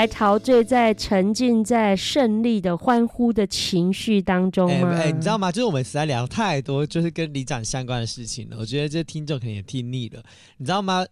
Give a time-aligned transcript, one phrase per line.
[0.00, 4.88] 还陶醉在沉浸在胜利的欢呼的情绪当中吗？
[4.94, 5.52] 哎、你知道吗？
[5.52, 8.56] 就是我们实在聊太多，就是跟李长相关的事情了。
[8.58, 10.22] 我觉得这听众可能也听腻了，
[10.56, 11.04] 你知道吗？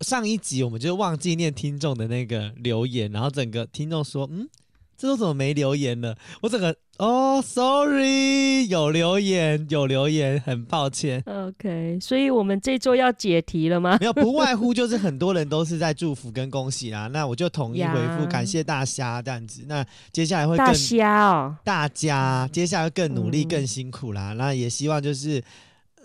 [0.00, 4.48] 上一集我们就忘记念听众的那个留言，然后整个听众说：“嗯，
[5.00, 11.22] 这都怎么没留言了？”我整个哦，sorry，有留言，有留言，很抱歉。
[11.26, 13.96] OK，所以我们这周要解题了吗？
[13.98, 17.06] 没有，不外乎 就是很多人都是在祝福跟恭喜啦。
[17.06, 19.64] 那我就统一回复，感谢大虾这样子。
[19.66, 19.82] 那
[20.12, 24.34] 接下来会大更虾哦，大家接下来更努力、嗯更辛苦啦。
[24.34, 25.42] 那也希望就是，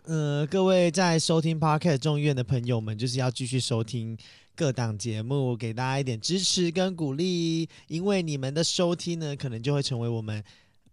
[0.06, 4.18] 呃，各位在收听 Podcast 众议院的朋友们，就是要继续收听
[4.56, 10.44] 各档节目，给大家一点支持跟鼓励，因为你们的收听呢，可能就会成为我们。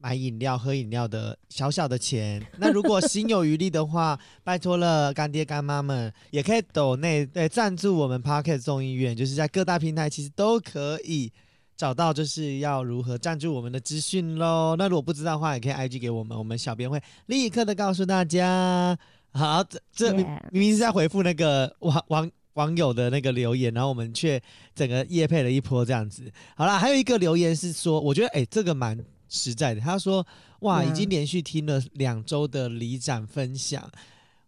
[0.05, 11.30] 买饮料、喝饮料的小小的钱，那如果心有余力的话，拜托了干爹干妈们，也可以抖内对赞助我们 Pocket 众议院，就是在各大平台其实都可以
[11.77, 14.74] 找到就是要如何赞助我们的资讯喽。
[14.77, 18.98] 那如果不知道的话，也可以 IG 给我们，我们小编会立刻的告诉大家。
[19.30, 24.41] 好，这这明明明是在回复那个网网网友的那个留言，然后我们却
[24.75, 26.31] 整个夜配了一波这样子。
[26.56, 29.81] 好啦，还有一个留言是说，我觉得哎、这个蛮实在的。
[29.81, 30.27] 他说
[30.61, 33.91] 哇，嗯已经连续听了两周的里长分享，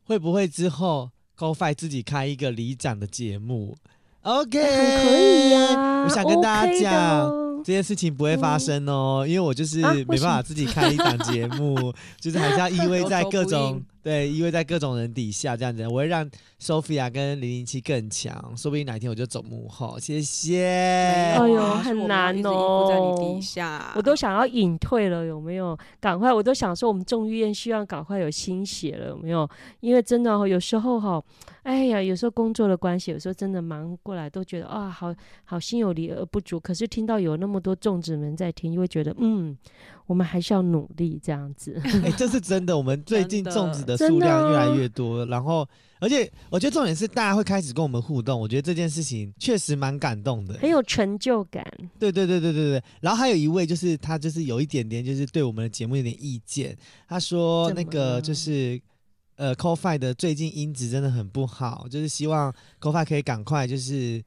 [0.05, 3.77] 会不会之后 GoFi 自己开一个里长的节目
[4.23, 7.29] ？OK，很可以呀、我想跟大家讲。
[7.29, 20.67] 哦这件事情不会发生哦，因为我就是啊没办法自己开一档节目， 就是还是要依偎在各种对因为在各种人底下这样子，我会让 Sophia 跟零零七更强，说不定哪一天我就走幕后，谢谢。
[20.67, 25.77] 哎呦很难一直依附在你哦底下，我都想要隐退了，有没有？
[26.01, 29.49] 赶快，我都想说，我们众议院希望赶快有新血了，有没有？
[29.81, 31.23] 因为真的、哦、有时候哈、
[31.63, 35.15] 哎呀，有时候工作的关系，有时候真的忙过来都觉得啊，好
[35.45, 36.61] 好心有余而不足。
[36.61, 39.57] 可是听到有那么多众子们在听，就会觉得嗯，
[40.07, 41.81] 我们还是要努力这样子。
[42.05, 44.67] 哎、这是真的，我们最近粽子的数量越来。
[44.67, 45.67] 哦越多，然后
[46.01, 51.65] 而且我觉得重点是大家会开始跟我们互动，我觉得这件事情确实蛮感动的，很有成就感，
[51.99, 56.77] 对对对对对对，然后还有一位就是他就是有一点点就是对我们的节目有点意见，
[57.07, 58.81] 他说那个就是
[59.37, 64.21] 呃 c o f i 的最近音质真的很不好，就是希望 c o f i 可以赶快就是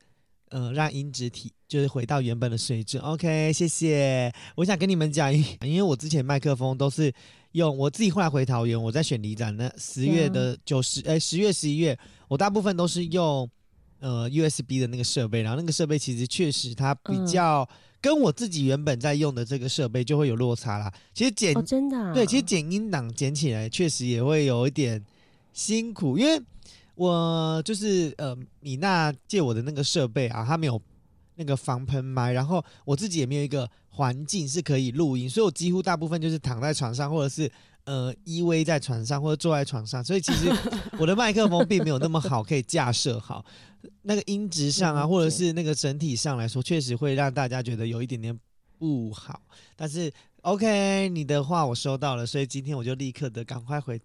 [0.50, 3.02] 呃让音质体就是回到原本的水准。
[3.04, 4.34] OK，谢谢。
[4.56, 7.14] 我想跟你们讲，因因为我之前麦克风都是
[7.52, 11.98] 用我自己后来回桃园，我在选里长那十月的九十哎十月十一月，
[12.28, 13.50] 我大部分都是用。
[14.00, 17.68] 呃，USB 的那个设备，然后那个设备其实确实它比嗯较
[18.00, 20.94] 跟我自己原本在用的这个设备就会有落差啦。
[21.16, 22.14] 其实剪、哦，真的、啊。
[22.14, 25.04] 对，其实剪音档剪起来确实也会有一点
[25.52, 26.40] 辛苦，因为
[26.94, 30.80] 我就是呃米娜借我的那个设备啊，它没有
[31.38, 37.50] 那个防喷麦，然后我自己也没有一个环境是可以录音，所以我几乎大部分就是躺在床上或者是。
[37.88, 40.52] 呃，依偎在床上或者坐在床上，所以其实
[41.00, 43.46] 我的麦克风并没有那么好，可以架设好。
[44.02, 48.38] 那个音质上啊，或者是那个整体上来说，确实会让大家觉得有一点点
[48.78, 49.42] 不好。
[49.78, 50.12] 但是
[50.42, 53.98] OK，你的话我收到了，所以今天我就立刻的赶快回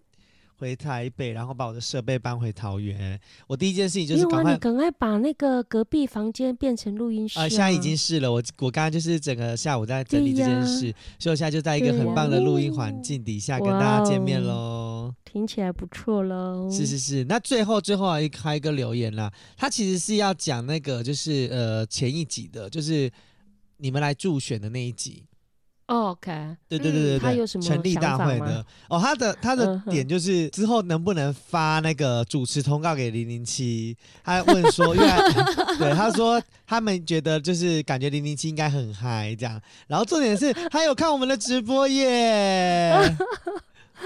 [0.57, 3.19] 回台北，然后把我的设备搬回桃园。
[3.47, 8.31] 我第一件事情就是赶快你赶快把那个隔壁房间变成录音室、啊、现在已经是了。
[8.31, 15.15] 我我刚刚就是整个下午在整理这件事，所以我现在就在一个很棒的录音环境底下跟大家见面哦喽。
[15.25, 16.69] 听起来不错喽。
[16.71, 23.11] 是是是，那最后最后还还有一个留言啦，他其实是要讲那个就是呃前一集的，就是
[23.77, 25.23] 你们来助选的那一集。
[25.87, 26.31] 哦 OK，
[26.69, 28.65] 对对对对对，他有什么成立大会的。
[28.87, 33.95] 哦，他的他的点就是之后能不能发那个主持通告给零零七？
[34.23, 35.07] 他问说，因为
[35.77, 43.15] 对他说他们觉得就是感觉零零七应该很嗨这样，然后重点是他有看我们的直播耶，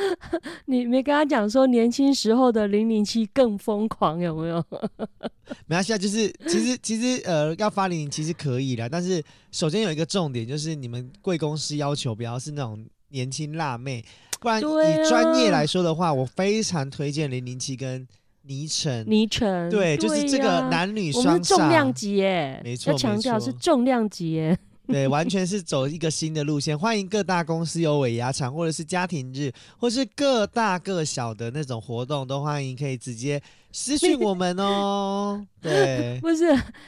[0.65, 4.63] 你没跟他讲说年轻时候的零零七更疯狂有没有？
[5.65, 14.03] 没关系啊，就是其实其实呃要发零零七是可以的，但是首先有一个重点就是你们贵公司要求不要是那种年轻辣妹，
[14.39, 18.05] 不然以专业来说的话，我非常推荐零零七跟
[18.43, 24.57] 倪晨，倪晨，对，就是这个男女我们双是重量煞，级耶，没错要强调是重量级耶。
[24.91, 26.77] 对，完全是走一个新的路线。
[26.77, 33.41] 欢迎各大公司有尾牙场，或者是家庭日，或是各大各小的那种活动，都欢迎可以直接
[33.71, 35.45] 私讯我们哦。
[35.61, 36.45] 对，不是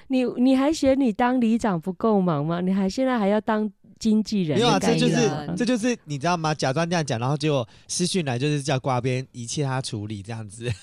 [0.07, 2.62] 你，你还嫌你当里长不够忙吗？
[2.62, 3.69] 你还现在还要当
[4.00, 6.54] 经纪人没有啊，这就是这就是你知道吗？
[6.54, 10.72] 假装这样讲，然后结果私讯来就是叫挂边一切他处理这样子。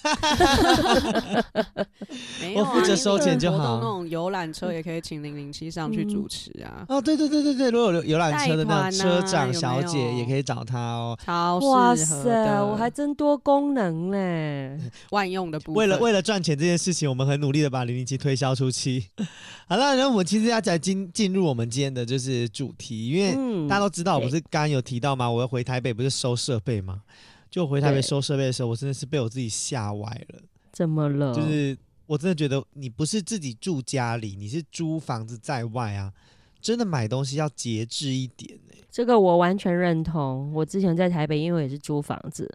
[2.54, 11.18] 我负责收钱就好那种游览车也可以请零零七上去主持啊，哦，对对对对对，如果有游览车的那种车长小姐也可以找他哦。
[11.24, 12.64] 超哇适合塞，的。
[12.66, 14.78] 我还真多功能嘞。
[15.10, 15.74] 万用的部分。
[15.74, 19.04] 为了为了赚钱这件事情，我们很努力的把零零七推销出去。
[19.68, 25.30] 好了，然后我们其实要在进进入我们今天的就是主题，因为嗯大家都知道，我不是刚刚有提到吗？
[25.30, 27.02] 我要回台北，不是收设备吗？
[27.50, 30.40] 就回台北收设备的时候，我真的是被我自己吓歪了。
[30.72, 31.34] 怎么了？
[31.34, 31.76] 就是
[32.06, 36.12] 我真的觉得你不是自己住家里，你是租房子在外啊，
[36.60, 40.52] 真的买东西要节制一点欸这个我完全认同。
[40.52, 42.50] 我之前在台北，因为也是租房子，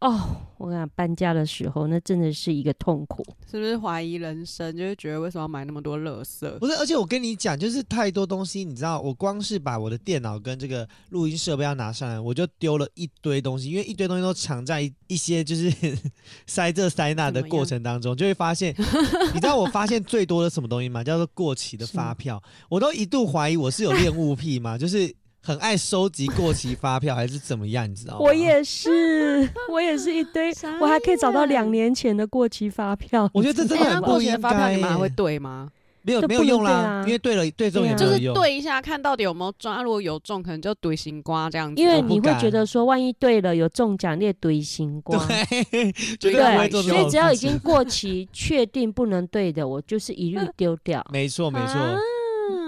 [0.00, 3.24] 哦，我跟你讲，搬家的时候那真的是一个痛苦。
[3.50, 6.58] 是不是怀疑人生，就会觉得为什么要买那么多垃圾？
[6.58, 15.72] 不是，而且我跟你讲，就是太多东西，你知道，我光是把我的电脑跟这个录音设备要拿上来，我就丢了一堆东西，因为一堆东西都藏在一一些就是
[16.46, 18.74] 塞这塞那的过程当中，就会发现，
[19.32, 21.02] 你知道我发现最多的什么东西吗？
[21.02, 24.76] 叫做过期的发票，我都一度怀疑我是有恋物癖吗？
[24.76, 25.10] 就是
[25.46, 27.88] 很爱收集过期发票，还是怎么样？
[27.88, 28.18] 你知道吗？
[28.20, 33.30] 我也是， 我也是一堆，我还可以找到眼两年前的过期发票。
[33.32, 35.12] 我觉得这真的很不应过期的发票你们还会耶。
[35.16, 35.70] 对吗？
[36.02, 38.34] 没有没有用啦，啊因为对了对中对啊就是也没有用。
[38.34, 39.72] 对一下，看到底有没有中。
[39.72, 41.80] 啊、如果有中，可能就怼新瓜这样子。
[41.80, 45.20] 因为你会觉得说，万一对了有中奖，列堆星光。
[45.28, 51.04] 对，绝对所以只要已经过期，确定不能对的，我就是一律丢掉。
[51.12, 51.74] 没 错没错。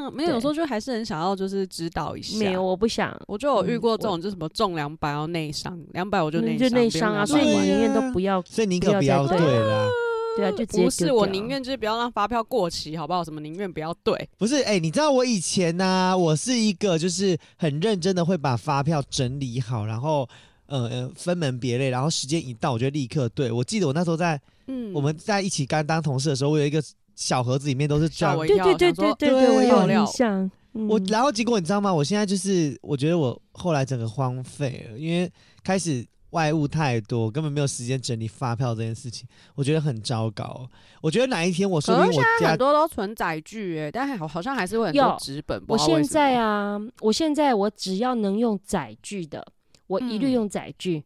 [0.08, 2.38] 嗯，没有，有时候就还是很想要，就是指导一下。
[2.38, 9.88] 没有，，我不想，我就有遇过嗯这种，就什么中两百要内伤，两百我就内那就内伤啊，所以宁愿都啊不要，所以宁可不要再对对啦。
[10.36, 13.24] 对啊，就不是，我宁愿就是不要让发票过期，好不好？
[13.24, 20.28] 什么宁愿不要对，不是，哎、你知道我以前呢、我是一个就是很认真的会把发票整理好，然后
[20.66, 23.50] 呃呃分门别类，然后时间一到我就立刻对。
[23.50, 26.80] 我记得我那时候在、嗯我们在一起刚当同事的时候，我有一个
[27.18, 30.48] 小盒子，里面都是装对对对对对对，我有印象。
[30.72, 31.92] 我，嗯然后结果你知道吗？
[31.92, 35.28] 我现在就是我觉得我后来整个荒废了，因为
[35.64, 39.26] 开始外物太多，根本没有时间整理发票这件事情，
[39.56, 40.64] 我觉得很糟糕。
[41.02, 45.60] 我觉得哪一天我说不可是现定我家在很多都存载具哎，但还好好像还是会很多纸本。
[45.66, 49.44] 不我现在啊，我现在我只要能用载具的，
[49.88, 51.02] 我一律嗯用载具。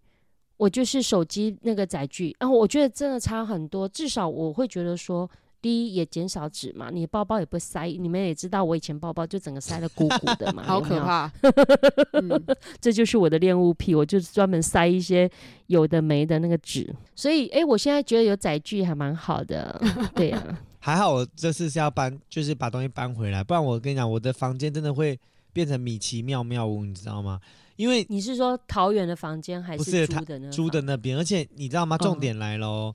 [0.59, 3.89] 我就是手机那个载具，然后我觉得真的差很多。
[3.89, 5.29] 至少我会觉得说，
[5.63, 7.87] 第一也减少纸嘛，你的包包也不塞。
[7.87, 10.81] 你们也知道，我以前包包就整个塞的鼓鼓的嘛， 好。
[10.81, 11.31] 可怕。
[12.13, 12.29] 嗯
[12.81, 15.31] 这就是我的恋物癖，我就是专门塞一些
[15.69, 16.93] 有的没的那个纸。
[17.15, 19.81] 所以，哎、我现在觉得有载具还蛮好的，
[20.15, 25.19] 对呀、还好我这次是要搬，就是把东西搬回来，不然我跟你讲，我的房间真的会
[25.53, 27.41] 变成米奇妙妙屋，你知道吗？
[27.77, 30.51] 因为你是说桃园的房间还是租的呢？
[30.51, 31.97] 租的那边，而且你知道吗？
[31.97, 32.93] 嗯重点来喽，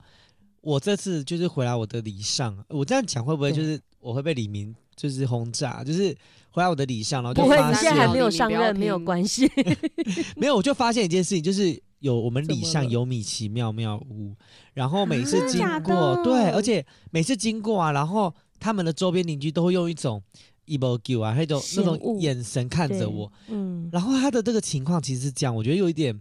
[0.61, 5.83] 我这次就是回来我的礼上，我这样讲会不会就是我会被李明就是轰炸？
[5.83, 6.15] 就是
[6.51, 9.49] 回来我的礼上，然后就不会，发你现在还没有上任，没有关系。
[10.35, 12.71] 没有，我就发现一件事情，就是有我们礼 怎么了？
[12.71, 14.35] 上有米奇妙妙屋，
[14.73, 16.23] 然后每次经过，的。
[16.23, 20.21] 对，而且每次经过啊，然后他们的周边邻居都会用一种
[20.65, 26.19] emo 啊，那种那种眼神看着我，嗯，然后他的这个情况其实是这样，我觉得有一点，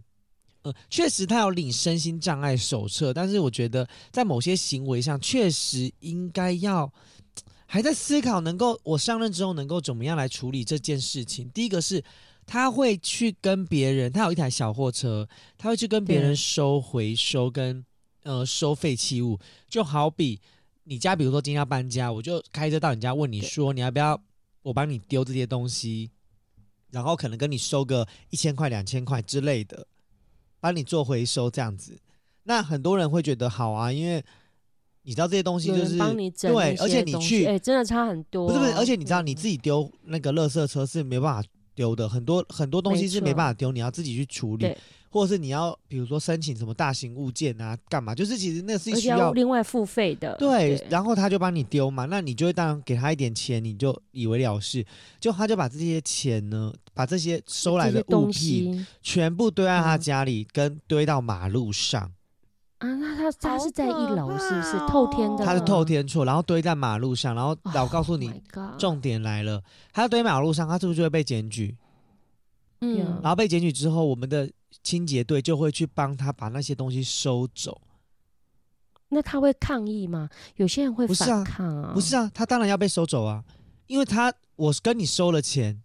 [0.66, 6.92] 呃，确实他有领身心障碍手册，但是我觉得在某些行为上，确实应该要
[7.66, 11.48] 还在思考，能够我上任之后能够怎么样来处理这件事情。
[11.50, 12.02] 第一个是
[12.44, 17.84] 他会去跟别人，他有一台小货车，他会去跟别人收回收跟
[18.24, 19.38] 呃收废弃物，
[19.70, 20.40] 就好比
[20.82, 24.20] 你家，比如说今天要搬家，我就开车到你家问你说你要不要
[24.62, 26.10] 我帮你丢这些东西，
[26.90, 29.86] 然后可能跟你收个一千块、两千块之类的，
[30.66, 31.96] 帮你做回收这样子。
[32.42, 34.20] 那很多人会觉得好啊，因为
[35.02, 38.48] 你知道这些东西就是帮你整对而且你去真的差很多。
[38.48, 44.78] 不是不是，而且你知道嗯你自己丢那个垃圾车是没办法丢的，很多很多东西是没办法丢，你要自己去处理对，
[45.16, 48.14] 或者是你要比如说申请什么大型物件啊，干嘛？
[48.14, 50.36] 就是其实那是需要另外付费的。
[50.36, 54.84] 对，然后他就帮你丢嘛，那你就会当然给他一点钱，你就以为了事，
[55.18, 62.12] 就他就把这些钱呢，把这些收来的物品全部堆在他嗯家里，跟堆到马路上。
[62.78, 65.46] 啊，啊，那他他是在一楼是不是怕透天的？
[65.46, 67.72] 他是透天处，然后堆在马路上，然后哦。
[67.72, 68.42] 老告诉 Oh 你
[68.78, 69.62] 重点来了，
[69.94, 71.74] 他堆马路上，他是不是就会被检举？
[72.82, 74.50] 嗯嗯然后被检举之后，我们的
[74.82, 77.80] 清洁队就会去帮他把那些东西收走。
[79.08, 80.28] 那他会抗议吗？
[80.56, 83.44] 有些人会反抗啊，不是啊，他当然要被收走啊，
[83.86, 85.80] 因为他我跟你收了钱，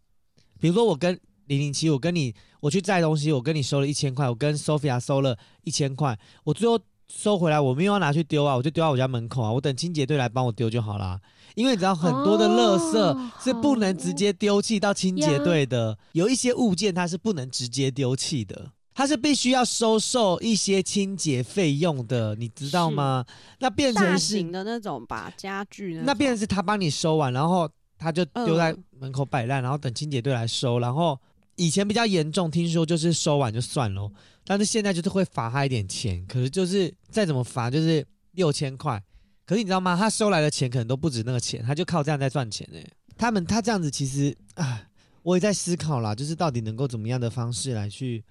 [0.60, 11.22] 比如说我跟零零七，我跟你我去载东西，我跟你收了一千块，我跟 Sophia 收了一千块，我最后收回来，我没有要拿去丢啊，我就丢到我家门口啊，我等清洁队来帮我丢就好啦。
[11.54, 18.72] 因为你知道很多的垃圾哦是不能直接丢弃到清洁队的，有一些物件它是不能直接丢弃的。
[18.94, 23.26] 它是必须要收受一些清洁费用的，你知道吗？
[23.60, 30.80] 那变大成是型的那种吧，家具那变成是他帮你收完，然后他就丢在嗯门口摆烂，然后等清洁队来收。
[30.80, 31.20] 然后
[31.56, 34.12] 以前比较严重，听说就是收完就算了，
[34.44, 39.02] 但是现在就是会罚他一点钱，可是就是再怎么罚就是六千块。
[39.46, 39.98] 可是你知道吗？
[39.98, 42.80] 他收来的钱可能都不止那个钱，他就靠这样在赚钱呢。
[43.18, 44.82] 他们他这样子其实啊，
[45.24, 48.24] 我也在思考啦，就是到底能够怎么样的方式来去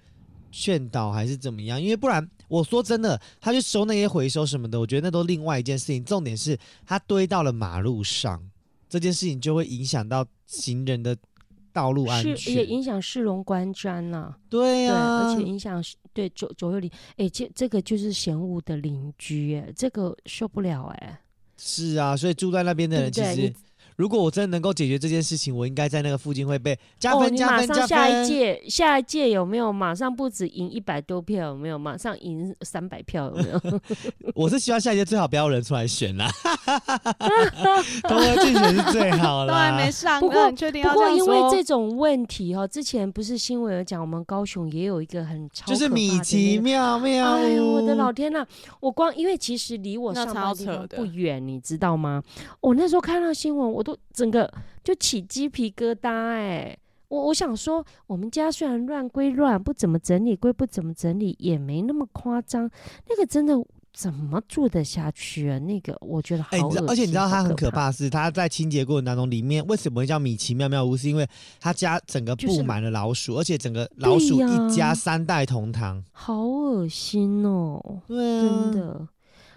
[0.51, 1.81] 劝导还是怎么样？
[1.81, 6.03] 因为不然，我说真的，他去收那些回收什么的，我觉得那都另外一件事情。
[6.03, 8.41] 重点是他堆到了马路上，
[8.89, 11.17] 这件事情就会影响到行人的
[11.73, 12.69] 道路安全也全。
[12.69, 15.81] 影响市容观瞻呐、对，对啊，而且影响
[16.13, 21.21] 对左左右邻，哎，这这个就是嫌恶的邻居，哎，这个受不了，哎，
[21.57, 23.23] 是啊，所以住在那边的人，其？
[23.23, 23.53] 实你
[24.01, 28.27] 如果我真的能够解决这件事情，我应该在那个附近会被加哦，分、你加分、加马上下一。
[28.27, 31.49] 届，下一届有没有马上不止赢一百多票？
[31.49, 33.27] 有没有马上赢三百票？
[33.29, 33.79] 有没有？
[34.33, 36.27] 我是希望下一届最好不要人出来选啦，
[38.09, 39.77] 同额竞选是最好都还啦。
[39.77, 41.23] 没上，不过确定不过因？
[41.23, 48.43] 为这种问题哈，之前不是新闻有讲，我们高雄也有一个很超就是米奇妙妙，哎呦，我的老天呐！
[48.79, 52.23] 我光因为其实离我上班地方不远，你知道吗？
[52.61, 54.51] 我那时候看到新闻，我都整个
[54.83, 62.69] 就起鸡皮疙瘩哎、我我想说，我们家虽然乱归乱，不怎么整理归不怎么整理，也没那么夸张。
[63.09, 63.53] 那个真的
[63.93, 65.59] 怎么住得下去啊？
[65.59, 66.49] 那个我觉得好
[66.87, 70.95] 而且你知道心好它很可可怕的是，它在清洁过程当中，里面为什么会叫米奇妙妙屋？
[70.95, 71.27] 是因为
[71.59, 76.01] 他家整个布满了老鼠，而且整个老鼠一家三代同堂。
[76.13, 78.01] 好恶心哦！
[78.07, 79.07] 对啊，真的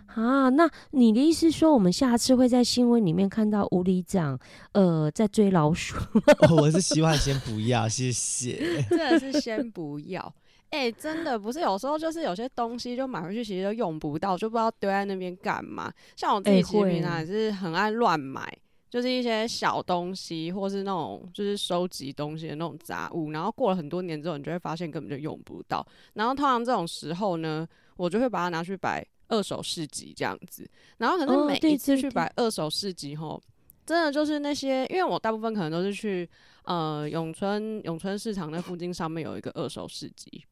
[0.07, 0.49] 啊？
[0.51, 4.39] 那你的意思是说，我们下次会在新闻里面看到吴里长
[4.73, 5.97] 呃在追老鼠？
[6.49, 8.85] 哦我是希望先不要，谢谢。
[8.89, 10.35] 真的是先不要。
[10.71, 15.93] 哎、真的不是有时候就是有些东西就买回去其实都用不到，就不知道丢在那边干嘛。
[16.17, 18.53] 像我自己哎其实平常也是很爱乱买，
[18.91, 25.87] 就是一些小东西或是那种就是收集东西的那种杂物，然后过了很多年之后，你就会发现根本就用不到。
[26.15, 27.65] 然后通常这种时候呢，
[27.97, 30.69] 我就会把它拿去摆二手市集这样子。
[30.99, 33.43] 然后可是哦对每一次去摆二手市集后，
[33.87, 36.29] 真的就是那些，因为我大部分可能都是去
[36.65, 40.45] 呃永春永春市场那附近上面有一个二手市集，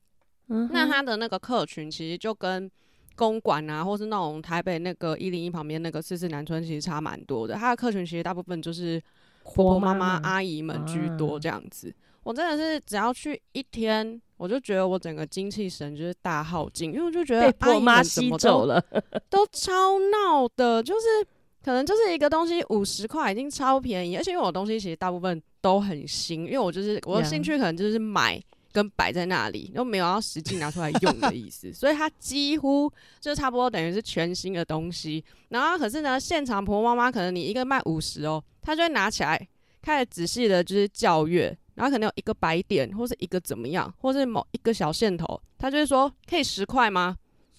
[0.49, 2.71] 嗯，那它的那个客群其实就跟
[3.15, 7.55] 公馆啊，或是那种台北那个一零一旁边那个四四南村其实差蛮多的。
[7.55, 9.03] 它的客群其实大部分就是
[9.45, 11.95] 婆婆妈妈、阿姨们居多啊这样子。
[12.23, 18.81] 我真的是只要去一天，我就觉得我整个精气神就是大耗尽，因为我就觉得被婆妈吸走了。
[19.29, 21.07] 都超闹的，就是
[21.65, 28.41] 可能就是一个东西五十块已经超便宜，而且因为我东西其实大部分都很新，因为我就是我的兴趣可能就是买
[28.73, 35.25] 跟摆在那里，都没有要实际拿出来用的意思，所以它几乎就差不多等于是全新的东西。
[35.49, 39.49] 然后可是呢，现场婆婆妈妈可能你一个卖五十哦，她就会拿起来
[39.83, 41.57] 开始仔细的就是校阅。
[41.75, 47.17] 然后可能有一个白点，或是一个怎么样，或是某一个小线头，他就会说可以十块吗？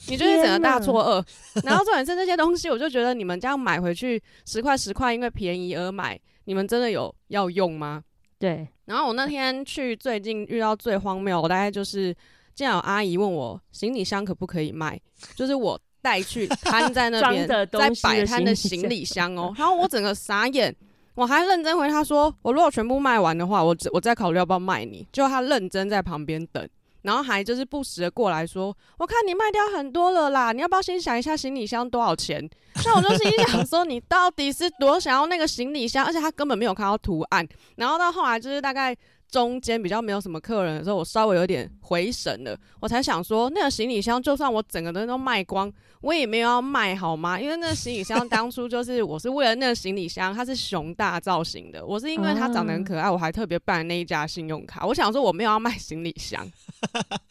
[0.07, 1.25] 你就是整个大错愕。
[1.65, 8.03] 然后重点是这些东西，我就觉得你们这样买回去十块十块，因为便宜而买，你们真的有要用吗？
[8.37, 12.13] 对，然后我那天去最近遇到最荒谬，我大概就是，
[12.53, 14.99] 竟然有阿姨问我行李箱可不可以卖，
[15.35, 17.65] 就是我带去摊在那边， 在
[18.01, 20.75] 摆摊的行李行李箱哦，然后我整个傻眼。
[21.15, 25.07] 我还认真回他说，我如果全部卖完的话，我只我再考虑要不要卖你。
[25.11, 26.67] 就他认真在旁边等，
[27.03, 32.49] 然后还就是不时的过来说，我看你卖掉很多了啦，你要不要先想一下行李箱多少钱？
[32.85, 36.03] 那我就心想说，你到底是多想要那个行李箱？
[36.05, 37.47] 而且他根本没有看到图案。
[37.75, 38.95] 然后到后来就是大概
[39.33, 47.39] 中间比较没有什么客人的时候，我稍微有点回神了，我才想说，那个行李箱就算我整个人都卖光，我也没有要卖好吗？
[47.39, 54.85] 因为那个行李箱当初就是我是为了那个行李箱，它是熊大造型的，我是因为它长得很可爱，我还特别办了那一家信用卡。
[54.85, 56.47] 我想说我没有要卖行李箱，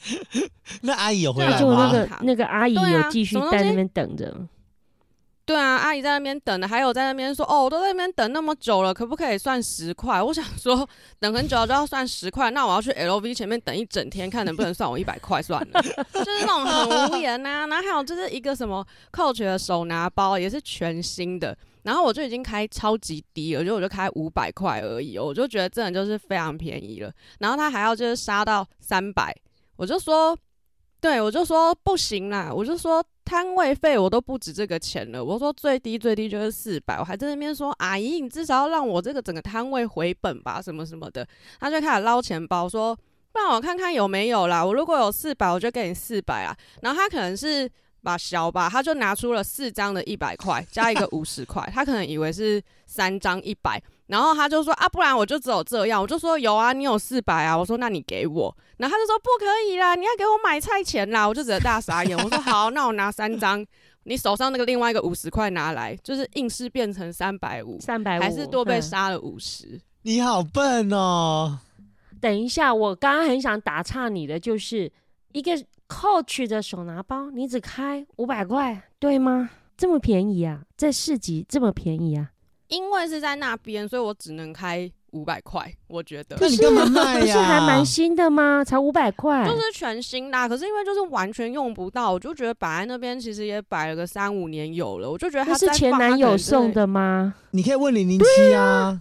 [0.82, 1.92] 那阿姨有回来吗就那？
[1.92, 4.36] 个那个阿姨有继续在那边等着。
[5.44, 10.22] 对啊，阿姨在那边等的，还有在那边说，哦，我都在那边等那么久了，可不可以算十块？
[10.22, 27.12] 我想说，等很久了就要算十块，那我要去 LV 前面等一整天，看能不能算我一百块算了，就是那种很无言呐、然后还有就是一个什么 Coach 的手拿包，也是全新的，然后我就已经开超级低了，就我就开五百块而已，我就觉得真的就是非常便宜了。
[27.40, 29.34] 然后他还要就是杀到三百，
[29.74, 30.38] 我就说，
[31.02, 41.26] 对我就说不行啦，我就说摊位费我都不止这个钱了，我说最低最低就是四百，我还在那边说阿姨，你至少要让我这个整个摊位回本吧，什么什么的，
[41.60, 42.96] 他就开始捞钱包说。
[43.34, 46.54] 让我看看有没有啦，我如果有四百，我就给你四百啊。
[46.82, 47.66] 然后他可能是
[48.02, 53.82] 把小吧，他就拿出了四张的一百块，加一个五十块，他可能以为是三张一百，
[54.12, 63.64] 然后他就说啊，不然我就只有这样，我就说有啊，你有四百啊，我说那你给我，然后他就说不可以啦，你要给我买菜钱啦，我就只能大傻眼，我说好，那我拿三张，
[64.02, 71.58] 你手上那个另外一个五十块拿来，就是硬是变成三百五，三百五还是多被嗯杀了五十，你好笨哦！
[72.20, 74.92] 等一下，我刚刚很想打岔你的，就是
[75.32, 75.52] 一个
[75.88, 79.48] Coach 的手拿包，你只开五百块，对吗？
[79.74, 82.31] 这么便宜啊，在市集这么便宜啊？
[82.72, 87.34] 因为是在那边，所以我只能开五百块，我觉得那你干嘛卖不呀？
[87.34, 88.64] 是还蛮新的吗？
[88.64, 96.72] 才五百块，就是全新的啊、可是因为就是完全用不到，我就觉得摆在那边其实也摆了个三五年有了，我就觉得他是前男友送。
[96.72, 97.34] 的吗？
[97.50, 99.00] 你可以问零零七啊。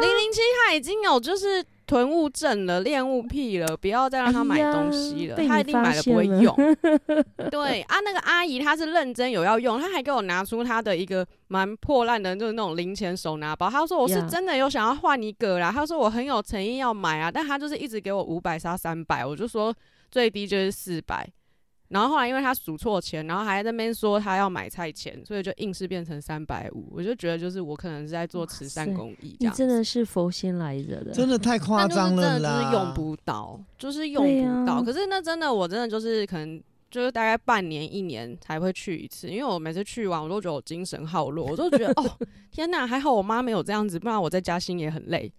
[0.00, 6.54] 零零七他已经有就是囤物症了，恋物癖了，不要再让他买东西了，哎他一定买了不会用。
[7.50, 13.68] 对啊，那个阿姨她是认真有要用，她还给我拿出她的一个蛮破烂的，就是那种零钱手拿包。
[13.68, 19.74] 她说我是真的有想要换一个啦，她说我很有诚意要买啊，但她就是一直给我五百杀三百，我就说
[20.10, 21.28] 最低就是四百。
[21.88, 26.88] 然后后来因为他数错钱，然后还在那边说他要买菜钱，所以就硬是变成三百五。
[26.90, 29.62] 我就觉得就是我可能是在做慈善公益这样子。
[29.62, 32.58] 你真的是佛心来着的，真的太夸但就是真的张了啦！
[32.58, 34.74] 就是用不到，就是用不到。
[34.74, 42.18] 啊可是那真的我真的就是可能就是大概半年一年才会去一次，因为我每次去完我都觉得我精神耗弱，我都觉得哦
[42.50, 45.30] 天哪，还好我妈没有这样子，不然我在嘉兴也很累。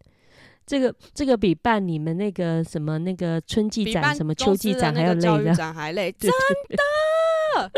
[0.66, 5.54] 这个这个比办你们那个什么那个春季展、什么秋季展还要累的。
[5.56, 6.30] 展还累， 真
[6.70, 7.72] 的。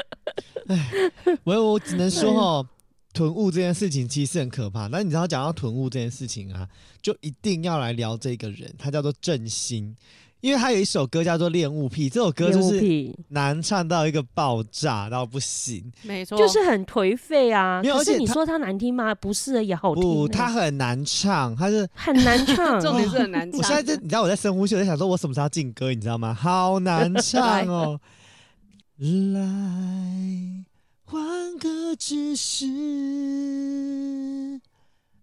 [0.74, 2.68] 哎我我只能说 哦，
[3.14, 4.88] 囤物这件事情其实很可怕。
[4.88, 6.68] 那你知道，讲到囤物这件事情啊，
[7.02, 9.96] 就一定要来聊这个人，他叫做郑兴，
[10.42, 15.92] 因为他有一首歌叫做《恋物癖》，这首歌就是癖难唱到一个爆炸到不行。
[16.04, 17.82] 没错，就是很颓废啊。
[17.82, 19.16] 没有而且你说它难听吗？
[19.16, 20.48] 不是，也好听不，它。
[20.48, 21.88] 很难唱，它是。
[21.94, 23.96] 很难唱，重点是很难唱我现在唱。
[23.96, 26.34] 在，你知道我在深呼吸，我在想说，我什么时候要进歌，你知道吗？
[26.34, 28.00] 好难唱哦。
[28.98, 29.40] 来
[31.06, 32.66] 换个姿势，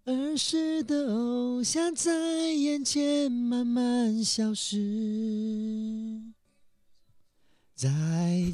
[0.06, 2.12] 儿时的偶像在
[2.52, 6.20] 眼前慢慢消失，
[7.74, 7.88] 再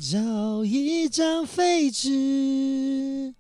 [0.00, 3.34] 找一张废纸。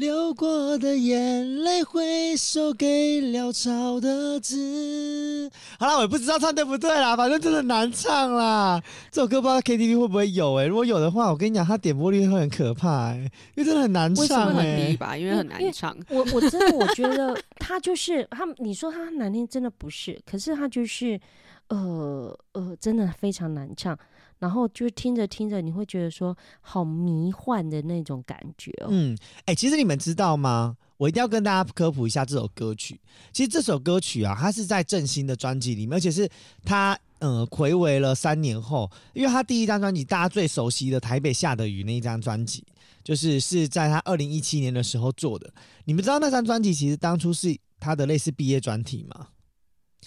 [0.00, 5.50] 流过的眼泪回收给潦草的字。
[5.78, 8.82] 好了，我也不知道唱对不对啦，反正真的难唱啦。
[9.10, 15.94] 这首歌不知道 KTV 会不会有哎、如果有的话，我跟你讲，它点播率会很可怕哎、因为真的很难为什么唱会哎、很低吧，因为很难唱。
[16.08, 21.20] 我我真的我觉得他就是他，你说他难听真的不是，可是他就是
[21.68, 23.98] 呃呃，真的非常难唱。
[24.40, 28.88] 然后就听着听着，你会觉得说好迷幻的那种感觉哦。
[28.90, 30.76] 嗯，哎、其实你们知道吗？
[30.96, 33.00] 我一定要跟大家科普一下这首歌曲。
[33.32, 36.28] 其实这首歌曲啊，它是在郑兴的专辑里面，而且是
[36.62, 42.62] 他呃暌违了三年后，因为他第一张专辑大家最熟悉的《台北下的雨》那一张专辑，
[43.02, 45.50] 就是是在他二零一七年的时候做的。
[45.86, 49.28] 你们知道那张专辑其实当初是他的类似毕业专题吗？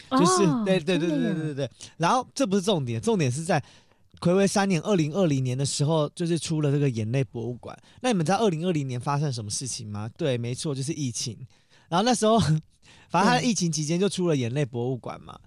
[0.10, 1.72] 就是、哦对对对对对对对。
[1.98, 3.64] 然后这不是重点，重点是在
[4.24, 7.78] 暌违三年，二零二零年的时候，就是出了这个眼泪博物馆。
[8.00, 10.10] 那你们知道二零二零年发生什么事情吗？
[10.16, 11.38] 对，没错，就是疫情。
[11.90, 12.40] 然后那时候，
[13.12, 15.38] 反正他疫情期间就出了眼泪博物馆嘛。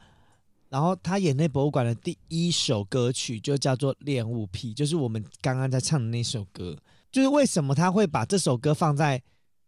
[0.68, 6.76] 然后他眼泪博物馆的第一首歌曲就叫做《恋物癖》，就是我们刚刚在唱的那首歌。
[7.10, 9.22] 就是为什么他会把这首歌放在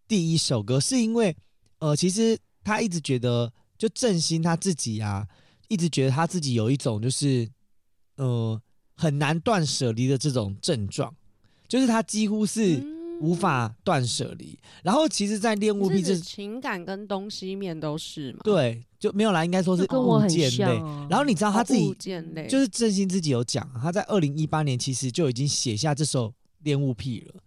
[0.07, 1.35] 第一首歌，是因为
[1.79, 5.27] 呃，其实他一直觉得，就振兴他自己啊，
[5.69, 7.49] 一直觉得他自己有一种就是
[8.17, 8.61] 呃
[8.99, 11.15] 很难断舍离的这种症状，
[11.69, 14.59] 就是他几乎是嗯无法断舍离。
[14.83, 18.41] 然后其实，在恋物癖这情感跟东西面都是嘛？
[18.43, 20.77] 对就没有啦，应该说是物就跟我很件类。
[21.09, 26.29] 然后你知道哦，他自己物件类就是郑兴自己有讲，他在二零一八年其实就已经写下这首
[26.65, 27.41] 《恋物癖》了。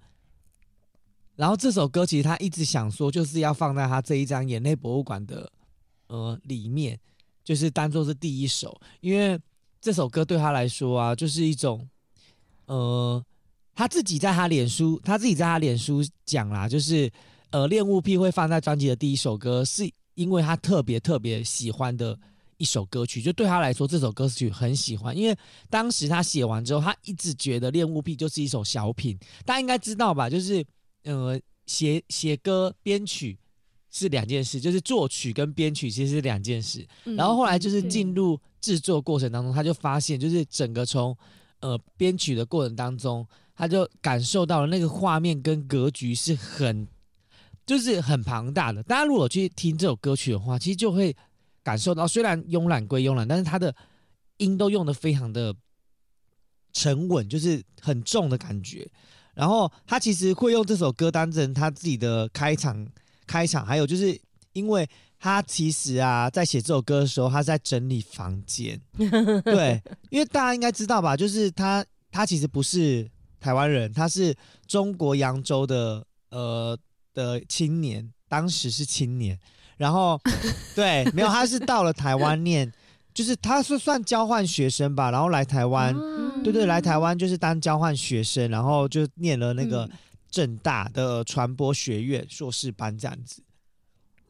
[1.35, 5.51] 然后这首歌其实他一直想说，就是要放在他这一张眼泪博物馆的
[6.07, 6.97] 呃里面，
[7.43, 9.39] 就是当做是第一首，因为
[9.81, 11.89] 这首歌对他来说啊，就是一种
[12.67, 13.23] 呃
[13.73, 17.11] 他自己在他脸书，他自己在他脸书讲啦，就是
[17.49, 22.17] 呃恋物癖会放在专辑的第一首歌，是因为他特别特别喜欢的
[22.57, 25.35] 一首歌曲，就对他来说这首歌曲很喜欢，因为
[25.69, 30.29] 当时他写完之后，他一直觉得《恋物癖》就是一首小品，大家应该知道吧？
[30.29, 30.63] 就是
[31.05, 33.35] 呃写写歌编曲
[33.89, 36.87] 是两件事，就是作曲跟编曲其实是两件事。
[37.05, 41.17] 嗯然后后来就是对进入制作过程当中，他就发现，就是整个从
[41.59, 46.87] 呃编曲的过程当中，他就感受到了那个画面跟格局是很，
[47.65, 48.81] 就是很庞大的。
[48.83, 51.15] 大家如果去听这首歌曲的话，其实就会
[51.63, 53.75] 感受到，虽然慵懒归慵懒，但是他的
[54.37, 55.53] 音都用的非常的
[56.71, 58.87] 沉稳，就是很重的感觉。
[59.33, 62.87] 然后他其实会用这首歌当成他自己的开场，
[63.25, 64.19] 开场，还有就是
[64.53, 64.87] 因为
[65.23, 68.81] 他其实啊，在写这首歌的时候，他在整理房间。
[69.45, 69.79] 对，
[70.09, 73.07] 因为大家应该知道吧，就是他他其实不是
[73.39, 76.75] 台湾人，他是中国扬州的呃
[77.13, 79.37] 的青年，当时是青年。
[79.77, 80.19] 然后
[80.75, 82.71] 对，没有，他是到了台湾念，
[83.13, 85.95] 就是他是算交换学生吧，然后来台湾。
[85.95, 86.01] 啊
[86.43, 89.91] 对对，来台湾就是当交换学生，然后就念了那个嗯
[90.31, 93.43] 正大的传播学院硕士班这样子。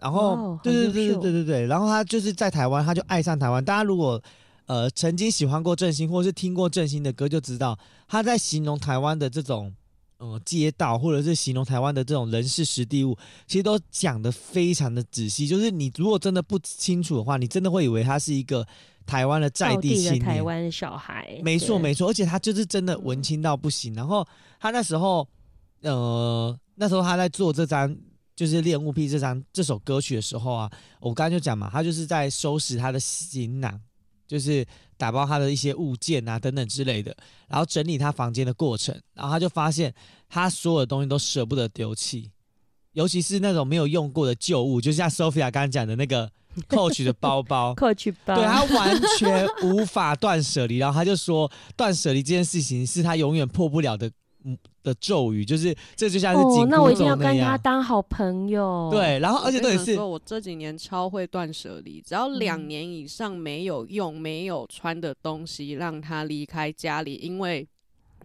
[0.01, 3.63] 然后，哦对对对对对对对，然后他就是在台湾，他就爱上台湾。
[3.63, 4.21] 大家如果
[4.65, 9.71] 呃曾经喜欢过郑兴，或是听过郑兴的歌，就知道他在形容台湾的这种
[10.17, 15.47] 呃街道，或者是形容台湾的这种人事实地物，其实都讲的非常的仔细。
[15.47, 18.65] 就是你如果真的不清楚的话，你真的会以为他是一个
[19.05, 20.19] 台湾的在地青年。
[20.19, 23.93] 台湾小孩，没错，没错，而且他就是真的文青到不行。
[23.93, 24.25] 然后
[24.59, 25.27] 他那时候，
[25.81, 27.95] 呃，那时候他在做这张
[28.35, 33.79] 就是《恋物癖》这张这首歌曲的时候啊，我刚刚就讲嘛，他就是在收拾他的行囊，
[34.27, 34.65] 就是
[34.97, 37.15] 打包他的一些物件啊等等之类的，
[37.47, 39.93] 然后整理他房间的过程，然后他就发现
[40.29, 42.31] 他所有的东西都舍不得丢弃，
[42.93, 46.31] 尤其是那种没有用过的旧物，就像 Sophia 刚刚讲的那个
[46.67, 54.13] Coach 的包包，，Coach 包，对他完全无法断舍离，然后他就说断舍离这件事情是他永远破不了的嗯
[54.83, 57.57] 的咒语，就是这就像是紧哦，那我一定要跟他。
[57.57, 67.67] 当好朋友。，对，然后而且我重点是跟你说，我这几年超会断舍离，只要两嗯年以上没有用、没有穿的东西，让他离开家里，因为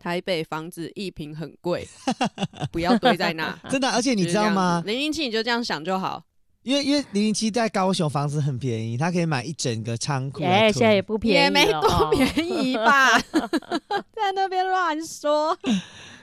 [0.01, 1.87] 台北房子一平很贵，
[2.73, 3.59] 不要堆在那。
[3.69, 4.83] 真的，而且你知道吗？
[4.87, 6.23] 零零七你就这样想就好。
[6.63, 11.01] 因为因为零零七在高雄房子很便宜，他可以买一整个仓库来哎，现在也。
[11.01, 13.17] 不便宜也没多便宜吧，
[14.13, 15.57] 在那边乱说。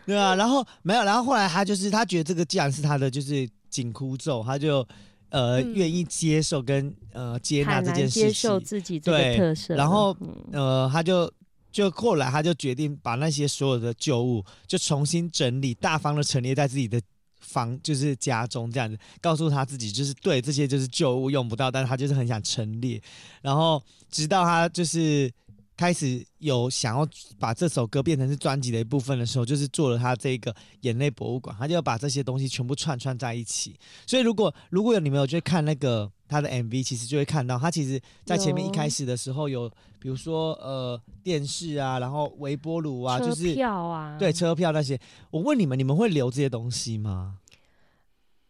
[0.05, 4.85] 对啊，然后没有，然后后来他就是他觉得这个既然是他的就是紧箍咒，他就
[5.29, 8.65] 呃嗯愿意接受跟呃接纳这件事接受情。
[8.65, 9.75] 自己这个对特色。
[9.75, 11.31] 然后嗯呃，他就
[11.71, 17.01] 就后来他就决定把那些所有的旧物就重新整理，大方的陈列在自己的
[17.39, 23.01] 房，就是家中这样子，告诉他自己就是对这些就是旧物用不到，但是他就是很想陈列。
[23.41, 25.31] 然后直到他就是
[25.75, 27.07] 开始有想要
[27.39, 33.75] 把这首歌变成是专辑的一部分的时候，就是做了他这个眼泪博物馆，他就要把这些东西全部串串在一起。
[34.05, 44.99] 所以如果如果有你们有去看那个他的 MV，其实就会看到他其实在前面一开始的时候有，比如说呃电视啊，然后微波炉啊，就是票啊，对车票那些。
[45.31, 47.39] 我问你们，你们会留这些东西吗？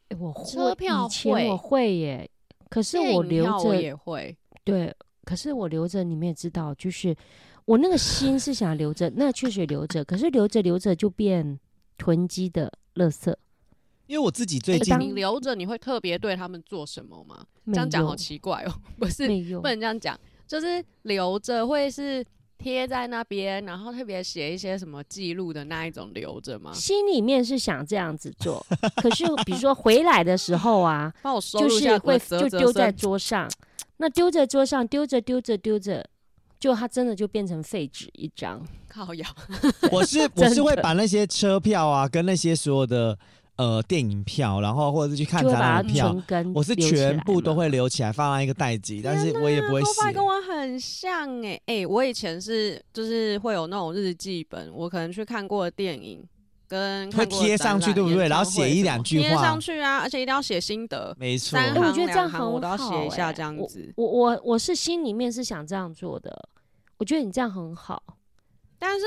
[0.09, 2.29] 哎我会车票以前会我会耶，
[2.69, 4.93] 可是我留我着也会，对，
[5.25, 7.15] 可是我留着，你们也知道，就是
[7.65, 11.59] 我那个心是想留着，那确实留着，可是留着留着就变
[11.97, 13.33] 囤积的垃圾。
[14.05, 17.45] 因为我自己最哎近当你留着你会特别对他们做什么吗？
[17.67, 19.25] 这样讲好奇怪哦， 不是
[19.59, 22.23] 不，能这样讲，就是留着会是
[22.63, 26.71] 贴在那边，然后特别写一些什么记录的那一种留着吗？
[26.73, 33.51] 心里面是想这样子做，可是比如说回来的时候啊， 帮我收就是会就丢在桌上，
[33.97, 36.07] 那丢在桌上，丢着丢着丢着，
[36.57, 38.65] 就它真的就变成废纸一张。
[38.87, 39.27] 靠腰，
[39.91, 43.17] 我是我是会把那些车票啊，跟那些所有的
[43.55, 46.15] 呃电影票，然后或者是去看展览的票，
[46.55, 50.13] 我是全部都会留起来放在一个袋子里，但是我也不会头发写。
[50.13, 56.23] 跟我很像哎、哎、我以前是就是会有那种日记本，我可能去看过的电影
[56.67, 58.27] 跟会贴上去，对不对？
[58.27, 61.59] 然后写一两句话贴上，去啊，而且一定要写心得，没错。
[61.59, 63.93] 三行哎我觉得这样两行我都要很写一下这样子。
[63.95, 66.49] 我我我是心里面是想这样做的，
[66.97, 68.01] 我觉得你这样很好，
[68.79, 69.05] 但是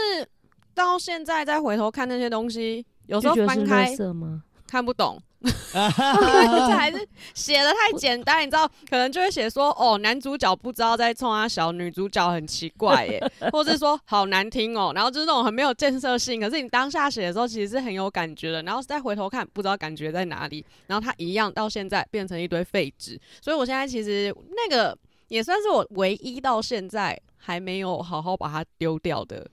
[0.75, 4.43] 到现在再回头看那些东西，有时候翻开吗？
[4.67, 5.17] 看不懂，
[5.73, 29.49] 这还是 写的太简单，你知道，可能就会写说，哦，男主角不知道在冲啊小，女主角很奇怪耶， 或者是说好难听哦，然后就是那种很没有建设性，可是你当下写的时候其实是很有感觉的，然后再回头看，不知道感觉在哪里，然后它一样到现在变成一堆废纸，所以我现在其实那个也算是我唯一到现在还没有好好把它丢掉的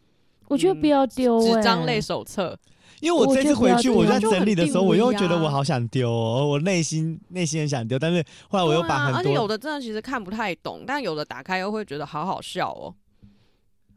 [0.47, 2.57] 我觉得不要丢哎、纸张类手册。
[3.03, 12.95] 因为我这次回去，我在整理的时候，我又觉得我好想丢哦，我内心内心很想丢，但是后来我又把很而且有，的真的其实看不太懂，但有的打开又会觉得好好笑哦。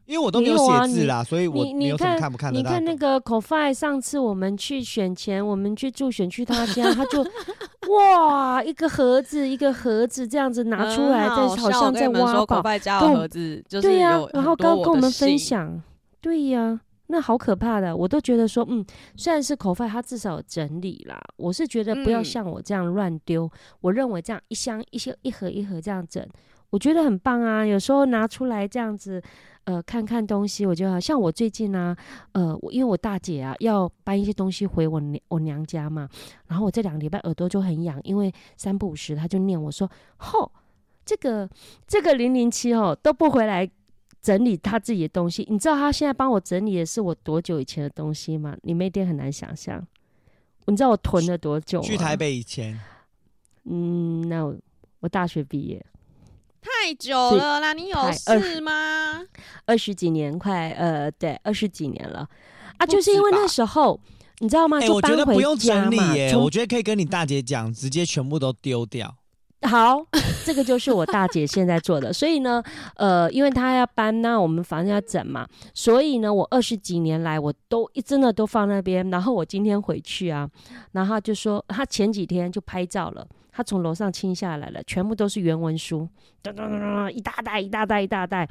[0.05, 2.69] 因为我都没有写字啦，所以我你有什么看看不看得到。
[2.69, 7.21] 你看那个口 f 上次我们去选前，我们去助选去他家，他就
[7.93, 15.81] 哇一个盒子一个盒子这样子拿出来，在很好像在挖宝，袋加跟我的盒子就是对呀、有然后刚跟我们分信，享，
[16.21, 21.17] 对呀、那好可怕的，我都觉得说，嗯，虽然是口饭，它至少有整理啦。
[21.37, 23.49] 我是觉得不要嗯像我这样乱丢，
[23.81, 26.27] 我认为这样一箱一箱一盒一盒这样整，
[26.69, 27.65] 我觉得很棒啊。
[27.65, 29.21] 有时候拿出来这样子，
[29.63, 31.95] 呃，看看东西，我觉得好像我最近呢、
[32.33, 36.09] 呃，我因为我大姐啊要搬一些东西回我娘我娘家嘛，
[36.47, 40.51] 然后我这两个礼拜耳朵就很痒，因为三不五时她就念我说，吼，
[41.05, 41.49] 这个
[41.87, 43.69] 这个零零七哦都不回来
[44.21, 45.47] 整理他自己的东西。
[45.49, 48.55] 你知道他现在帮我整理的是我多久以前的东西吗？
[48.63, 49.85] 你们一定很难想象。
[50.65, 51.87] 你知道我囤了多久吗？
[51.87, 52.77] 去台，北以前，
[53.63, 54.55] 嗯，那我
[54.99, 55.85] 我大学毕业
[56.61, 59.23] 太久了啦，你有事吗？
[59.65, 62.27] 二十几年，快呃，对，二十几年了
[62.77, 63.97] 啊，就是因为那时候
[64.39, 64.77] 你知道吗？
[64.77, 69.15] 哎，就我觉得不用，整理耶，从我觉得可以跟你大姐讲，直接全部都丢掉。
[69.63, 70.05] 好，
[70.45, 72.13] 这个就是我大姐现在做的。
[72.13, 72.61] 所以呢，
[72.95, 79.09] 呃，因为她要搬，那我们房子要整嘛，所以呢，我二十几年来我都一真的都放那边。
[79.09, 80.47] 然后我今天回去啊，
[80.91, 86.07] 然后她就说，她前几天就拍照了，她从楼上清下来了，全部都是原文书，
[86.43, 88.47] 噔噔噔噔，一大袋一大袋一大袋。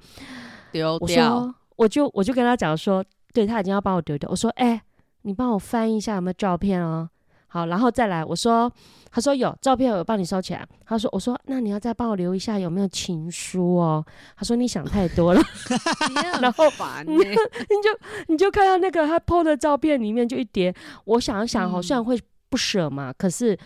[0.73, 4.29] 我丢掉，说，我就我就跟她讲说，对她已经要帮我丢掉。
[4.29, 4.83] 我说，哎、
[5.23, 7.09] 你帮我翻一下有没有照片哦。
[7.57, 8.71] 好，然后再来，我说，
[9.11, 10.63] 他说有照片，我帮你收起来。
[10.85, 14.05] 他说，我说那你要再帮我留一下有没有情书哦。
[14.37, 15.41] 他说你想太多了，
[16.23, 20.75] 然然后后烦呢、你就你就看到那个他 PO 的照片里面就一叠，
[21.07, 23.59] 我想一想，好嗯像会不舍嘛，可是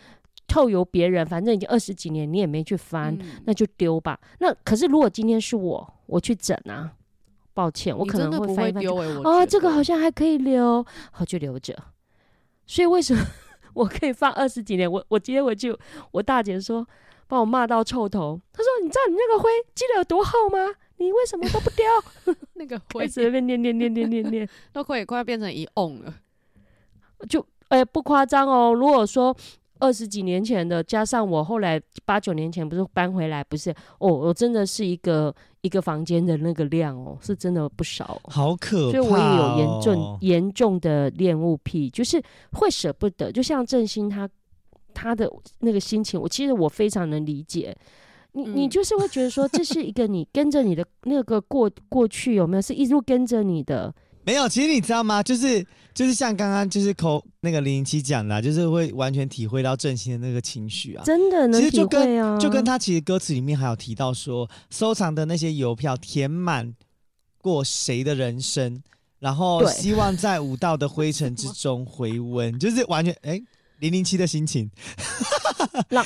[0.47, 4.17] 透由别人，反正已经二十几年，你也没去翻，嗯那就丢吧。
[4.39, 6.93] 那可是如果今天是我，我去整啊，
[7.55, 11.77] 抱歉，我可能你真的不翻一翻就会丢哦，这个好像还可以留，好就留着。
[12.67, 13.21] 所以为什么
[13.75, 14.91] 我可以放二十几年？
[14.91, 15.77] 我我今天回去，
[16.13, 16.87] 我大姐说
[17.27, 18.41] 把我骂到臭头。
[18.53, 20.59] 她说：“你知道你那个灰积得有多厚吗？
[20.97, 21.85] 你为什么都不丢？”
[22.55, 26.15] 那个 灰一直在那边念念念念念念，都可以快变成一瓮了。
[27.29, 28.73] 就哎、不夸张哦。
[28.73, 29.35] 如果说
[29.81, 38.91] 二十几年前的，加上我后来八九年前不是搬回来，不是哦，我真的是一个一个房间的那个量哦，是真的不少哦、好可怕、哦！
[38.93, 43.33] 所以我也有严重严重的恋物癖，就是会舍不得。
[43.33, 44.29] 就像郑兴他
[44.95, 47.77] 他的那个心情，我其实我非常能理解。
[48.33, 53.93] 你你嗯就是会觉得说，这是一个你 跟着你的那个过过去有没有是一路跟着你的？
[54.23, 55.23] 没有，其实你知道吗？
[55.23, 55.67] 就是
[56.01, 61.05] 就是像刚刚就是口那个零零七讲的啊、就是会完全体会到郑兴的那个情绪啊。
[61.05, 66.75] 真的能体其实就跟会啊，就跟他其实歌词里面还有提到说，收藏的那些邮票填满
[67.43, 68.83] 过谁的人生，
[69.19, 73.39] 然后希望在舞蹈的灰尘之中回温，就是完全哎
[73.81, 74.71] 零零七的心情。
[75.89, 76.05] 让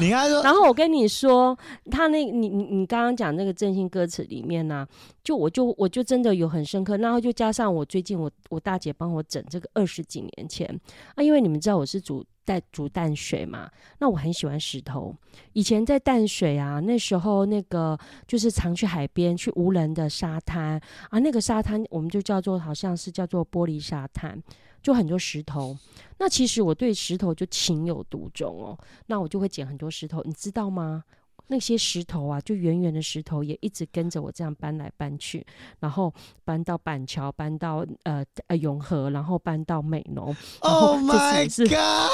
[0.00, 1.56] 你看他说然后我跟你说，
[1.90, 4.86] 他那你你你刚刚讲那个振兴歌词里面呢、
[5.24, 10.68] 就我就我就真的有很深刻，然后就加上我最近我我大姐帮我整这个二十几年前
[11.14, 15.14] 啊，因为你们知道我是煮在煮淡水嘛，那我很喜欢石头。
[15.52, 20.80] 以前在淡水啊，那时候那个就是常去海边去无人的沙滩
[21.10, 24.40] 啊，那个沙滩我们就叫做好像是叫做玻璃沙滩，
[24.82, 25.76] 就很多石头。
[26.18, 31.04] 那其实我对石头就情有独钟哦，那我就会捡很多石头，你知道吗？
[31.48, 35.46] 那些石头啊，就圆圆的石头也一直跟着我这样搬来搬去，
[35.78, 36.12] 然后
[36.44, 40.34] 搬到板桥，搬到呃呃永和，然后搬到美浓。
[40.60, 42.10] 然后 Oh 这 my god！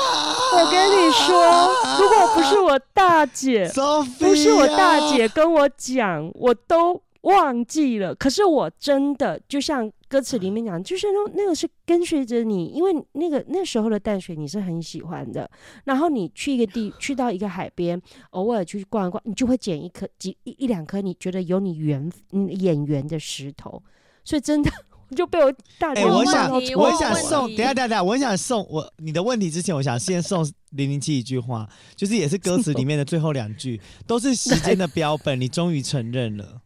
[0.54, 1.66] 我跟你说，
[1.98, 3.70] 如果不是我大姐，
[4.18, 8.14] 不是我大姐跟我讲，我都忘记了。
[8.14, 15.50] 可是我真的就像歌词里面讲，就是那那个是跟随着你，因为那个那时候的淡水你是很喜欢的。
[15.84, 23.82] 然后你去一个地， 去到一个海边，偶尔去逛一逛，你就会捡一颗几一一两颗你觉得有你缘嗯眼缘的石头。
[24.24, 24.70] 所以真的，
[25.08, 36.60] 我就被我大姐哎、我骂想我我很想送，等下等下等下，我很想送我你的问题之前，我想先送零零七一句话，就是也是歌词里面的最后两句，都是时间的标本，你终于承认了。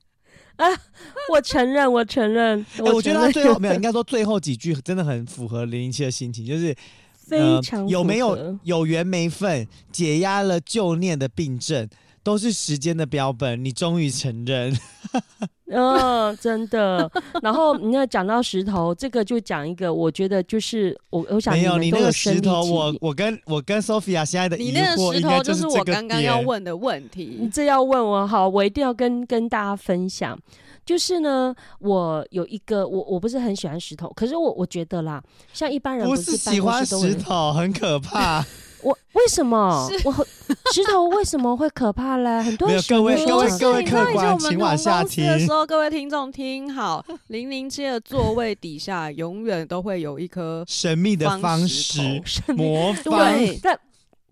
[1.33, 6.75] 我承认，我承认，哎、我觉得他最后没有，应该说最后几句真的很符合零零七的心情，就是
[7.13, 11.89] 非常、呃、有没有有缘没份，解压了旧念的病症，
[12.27, 14.77] 都是时间的标本，你终于承认。
[15.71, 17.09] 嗯，真的。
[17.41, 27.49] 然后你要讲到石头，这个就讲一个，我觉得就是我我想没有你那个石头，我我跟我跟 Sophia 现在的疑你那个，石应该头就是我这个刚刚要点问的问你题。
[27.53, 30.37] 这要问我好，我一定要跟跟大家分享。
[30.85, 38.45] 就是呢，我有一个我我不是很喜欢石头，可是我我觉得啦，像一般人不是喜欢石头，很可怕。
[38.87, 39.89] 我为什么？
[40.05, 40.25] 我很
[40.73, 42.41] 石头为什么会可怕嘞？
[42.43, 45.27] 很多各位各位各位客官请往下听。
[45.27, 53.77] 的时候，各位听众听好， 零零七的座位底下永远都会有一颗神秘的方方石式魔方，对但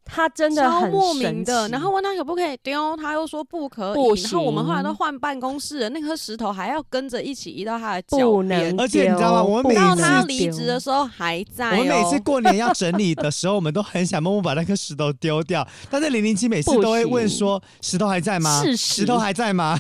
[0.05, 4.23] 他真的很莫名的，然后问他可不可以丢，他又说不可以。
[4.23, 11.79] 然后我们后来都换办公室了，那颗石头还要跟着一起移到他的脚能，而且你知道吗我们每到次他离职的时候还在、哦。
[11.79, 18.62] 我们每次过年要整理的时候，我们都很想默默把那颗石头丢掉，但是零零七每次都会问说：“石头还在吗？
[18.62, 19.79] 事石头还在吗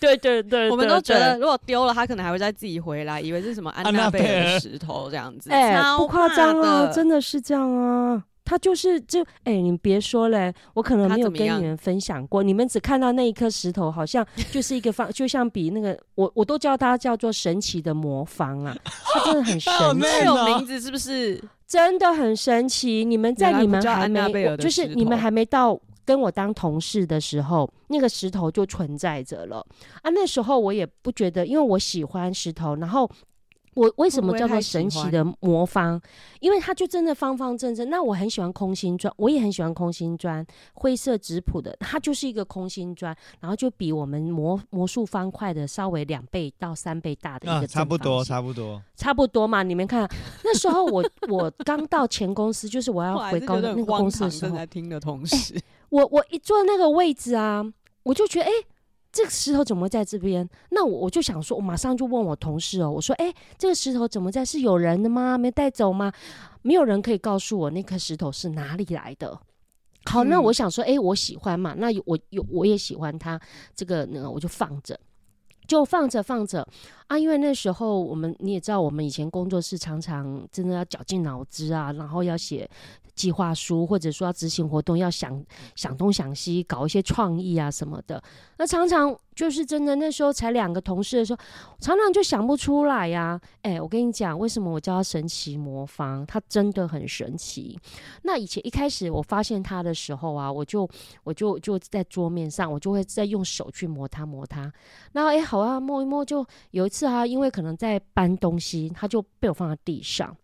[0.00, 5.50] 对对 对，我们都觉得，如果丢了，他可能还会再自己回来，以为是什么安安娜娜贝的石头这样子。
[5.50, 8.24] 哎、超不夸张怕啊，真的是这样啊。
[8.44, 21.42] 他就是就哎、你别说嘞，我可能没有跟你们分享过，你们只看到那一颗石头，好像就是一个方， 就像比那个我我都叫它叫做神奇的魔方啊，它真的很神奇，名字是不是？
[21.66, 23.04] 真的很神奇。
[23.04, 29.64] 你们在你们还没就是你们还没到跟我当同事的时候，那个石头就存在着了
[30.02, 30.10] 啊。
[30.10, 33.10] 那时候我也不觉得，因为我喜欢石头，然后。
[33.74, 36.00] 我为什么叫做神奇的魔方？
[36.40, 37.88] 因为它就真的方方正正。
[37.88, 48.82] 那我很喜欢空心砖，我也很喜欢空心砖，灰色质朴的，它就是一个空心砖，然后就比我们魔魔术方块的稍微两倍到三倍大？”的一啊，个差不多，差不多。
[48.94, 49.62] 差不多嘛。
[49.62, 50.08] 你们看，
[50.44, 55.58] 那时候我我刚到前公司，就是我要回高那个公司的时候，正在听的同时，
[55.88, 57.64] 我我一坐那个位置啊，
[58.02, 58.50] 我就觉得哎。
[58.50, 58.66] 诶
[59.12, 60.48] 这个石头怎么在这边？
[60.70, 64.42] 那我我就想说，我马上就问我同事哦，我说：“哎，这个石头怎么在？
[64.42, 65.36] 是有人的吗？
[65.36, 66.10] 没带走吗？
[66.62, 69.38] 没有人可以告诉我那颗石头是哪里来的。”
[70.06, 73.38] 好，那嗯我想说，哎，我喜欢嘛，那有我有我也喜欢它，
[73.74, 74.98] 这个呢我就放着。
[75.68, 76.66] 就放着放着
[77.06, 82.68] 啊，因为那时候我们你也知道，我们以前工作室常常真的要绞尽脑汁啊，然后要写
[83.14, 85.44] 计划书，或者说要执行活动，要想
[85.74, 88.22] 想东想西，搞一些创意啊什么的。
[88.58, 91.40] 那常常就是真的，那时候才两个同事的时候，
[91.80, 96.24] 常常就想不出来呀、哎，我跟你讲，为什么我叫它神奇魔方？
[96.26, 97.78] 它真的很神奇。
[98.22, 100.88] 那以前一开始我发现它的时候啊，我就
[101.24, 104.72] 我就就在桌面上，我就会在用手去磨它磨它。
[105.12, 110.36] 然后哎，好啊，摸一摸就有一次啊，因为可能在搬东西，它就被我放在地上。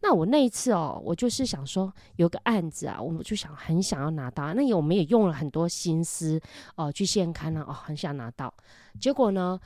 [0.00, 6.40] 那我那一次哦，我就是想说有个案子啊，我们就想很想要拿到，那我们也用了很多心思
[6.76, 8.52] 哦、去现刊啊，哦，很想拿到，
[9.00, 9.58] 结果呢，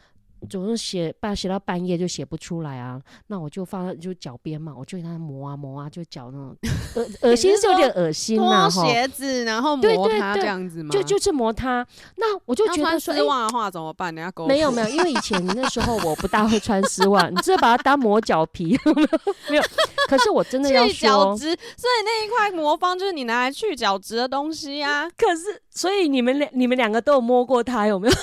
[0.49, 6.57] 总是写半写到半夜就写不出来啊，那我就放在就脚边嘛，我就给它磨啊磨啊，就脚那种
[6.97, 10.91] 恶恶心是有点恶心呐脱哈，鞋子然后磨它这样子吗？
[10.93, 14.15] 就就是磨它，那我就觉得丝袜的话怎么办？
[14.15, 18.79] 人家勾没有没有，因为以前那时候我不大会穿丝袜， 你只把它当磨脚皮，
[19.49, 19.63] 没有。
[20.09, 21.45] 可是我真的要去角说，质，
[21.77, 25.09] 所以那一块魔方就是你拿来去角质的东西啊！
[25.17, 28.15] 可是所以你们两你们两个都有摸过它，有没有？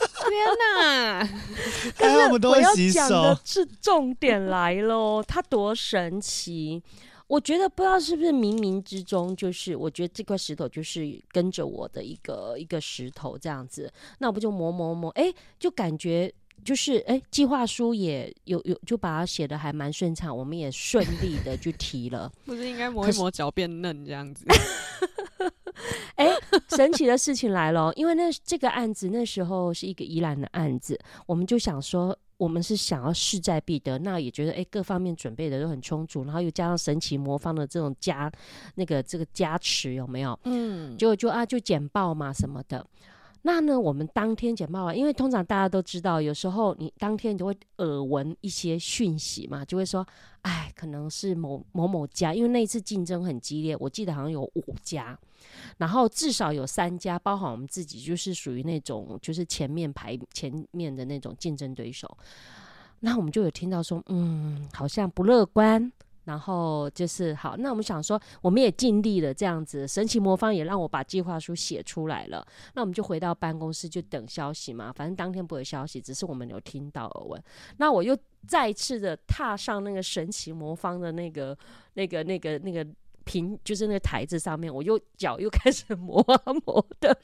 [0.00, 1.28] 天哪，
[1.98, 3.40] 但是我们都要会洗手讲的。
[3.44, 6.82] 是重点来喽，它多神奇！
[7.26, 16.32] 我觉得不知道是不是冥冥之中，就是我觉得这块石头就是跟着我的一个一个石头这样子，那我不就磨磨磨，哎、就感觉
[16.64, 22.30] 就是哎，计划书也有有就把它写的还蛮顺畅，我们也顺利的去提了。
[22.44, 24.44] 不是应该磨一磨脚变嫩这样子？
[26.16, 26.28] 哎，
[26.68, 38.30] 神奇的事情来了哦，因为那这个案子那时候是一个宜兰的案子，我们就想说，我们是想要势在必得，那也觉得哎各方面准备的都很充足，然后又加上神奇魔方的这种加
[38.74, 40.38] 那个这个加持有没有？
[40.44, 42.86] 嗯，就就啊就简报嘛什么的。
[43.42, 50.06] 那呢，我们当天简报完，因为通常大家都知道，有时候你当天你就会耳闻一些讯息嘛，就会说，
[50.42, 55.18] 哎，可能是某某某家，因为那一次竞争很激烈，我记得好像有五家，
[55.78, 62.16] 然后至少有三家，包含我们自己，就是属于那种就是前面排前面的那种竞争对手。
[63.00, 65.90] 那我们就有听到说，嗯，好像不乐观。
[66.30, 72.46] 然后就是好，那我们想说，我们也尽力了，这样子，神奇魔方也让我把计划书写出来了。
[72.74, 74.92] 那我们就回到办公室，就等消息嘛。
[74.92, 77.42] 反正当天不会消息，只是我们有听到耳闻。
[77.78, 78.16] 那我又
[78.46, 81.58] 再次的踏上那个神奇魔方的那个、
[81.94, 82.86] 那个、那个、那个
[83.24, 87.18] 平，就是那个台子上面，我又脚又开始 磨啊磨的，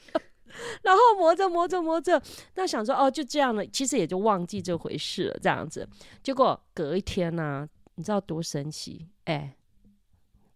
[0.81, 2.21] 然后磨着磨着磨着，
[2.55, 5.87] 那想说哦，就这样了，其实也就忘记这回事了，这样子。
[6.21, 7.65] 结果隔一天呢、
[7.97, 9.07] 你知道多神奇？
[9.25, 9.55] 哎、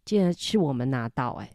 [0.05, 1.51] 竟然是我们拿到、哎，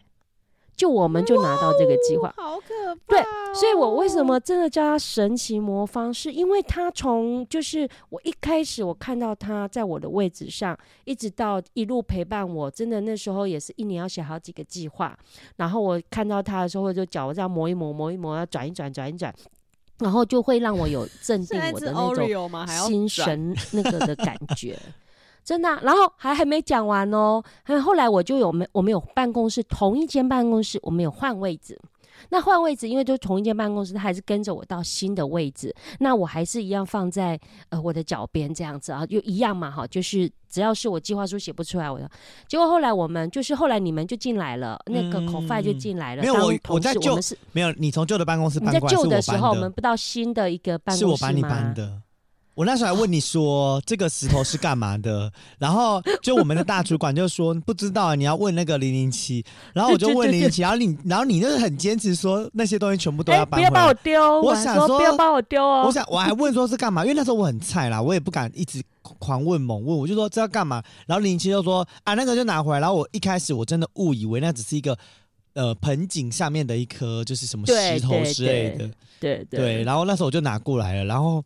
[0.76, 2.34] 就我们就拿到这个计划。
[2.36, 3.22] 好可怕、对
[3.54, 15.18] 所以我为什么真的叫他神奇魔方，是因为他从就是我一开始我看到他在我的位置上，一直到一路陪伴我，真的那时候也是一年要写好几个计划，
[15.56, 19.34] 然后我看到他的时候，我就脚这样磨一磨，磨一磨，要转一转，转一转，
[20.00, 22.46] 然后就会让我有镇 定我的那种
[22.86, 24.78] 心神那个的感觉。
[25.46, 31.80] 真的啊、然后还还没讲完哦，还有后来我就有没我们有办公室同一间办公室，我们有换位置。
[32.30, 35.72] 那换位置，因为就同一间办公室，他还是跟着我到新的位置。
[36.00, 37.38] 那我还是一样放在
[37.68, 42.10] 呃我的脚边这样子啊，就一样嘛哈，就是只要是我计划书写不出来，我的。
[42.48, 46.24] 结果后来我们就是后来你们就进来了，那个口 f 就进来了。
[46.24, 52.02] 当没有我我在旧我们是没有，你从旧的办公室搬过旧的时候，我们不到新的一个办公室是我把你吗搬的。
[52.56, 59.44] 我那时候还问你说这个石头是干嘛的， 然后就我们的大主管就说不知道，你要问那个零零七，
[59.74, 63.94] 然后我就问零零七，然后你然后你就是很坚持说那些东西全部都哎、要搬回不要把我。
[64.02, 64.42] 丢！
[64.42, 65.84] 还我想说说不要把我丢哦。
[65.86, 74.96] 我想我还问说是干嘛，因为那时候我很菜啦，我也不敢一直狂问猛问，我就说这要干嘛，然后零零七就说啊那个就拿回来，然后我一开始我真的误以为那只是一个
[75.52, 78.88] 呃盆景下面的一颗就是什么石头之类的，
[79.20, 79.60] 对对。
[79.60, 81.44] 对，然后那时候我就拿过来了，然后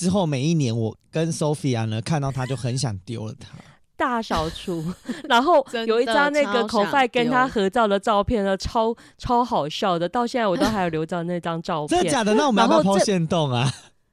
[0.00, 3.48] 之后每一年我跟 Sophia 呢看到他就很想丢了他，
[3.96, 4.82] 大扫除，
[5.28, 11.98] 然后有一的张那个口袋跟他合照的照片呢，超超好笑的，到现在我都还有留着那张照片。
[11.98, 12.32] 真的假的？
[12.32, 13.70] 那我们要不要抛线洞啊？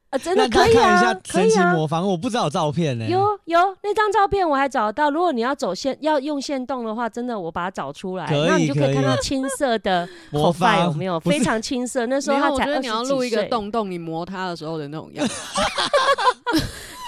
[0.10, 1.49] 啊，真的可以啊看一下，可以啊。
[1.49, 11.20] 神奇魔方，我不知道有照片呢、有有那张照片我还找到，如果你要走线要用线动的话，真的我把它找出来，那你就可可以以看到青色的 魔口饭方有没有？
[11.20, 13.03] 非常青色，那时候，他才二我觉得你要。
[13.08, 15.34] 录一个洞洞，你磨它的时候的那种样子。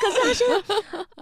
[0.01, 0.47] 可是他先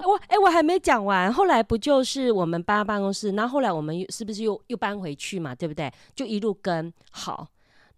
[0.04, 5.92] 我哎、我还没讲完，后来不就是我们搬到办公室，然后后来我们又是不是又又搬回去嘛，对不对？
[6.16, 7.48] 就一路跟好。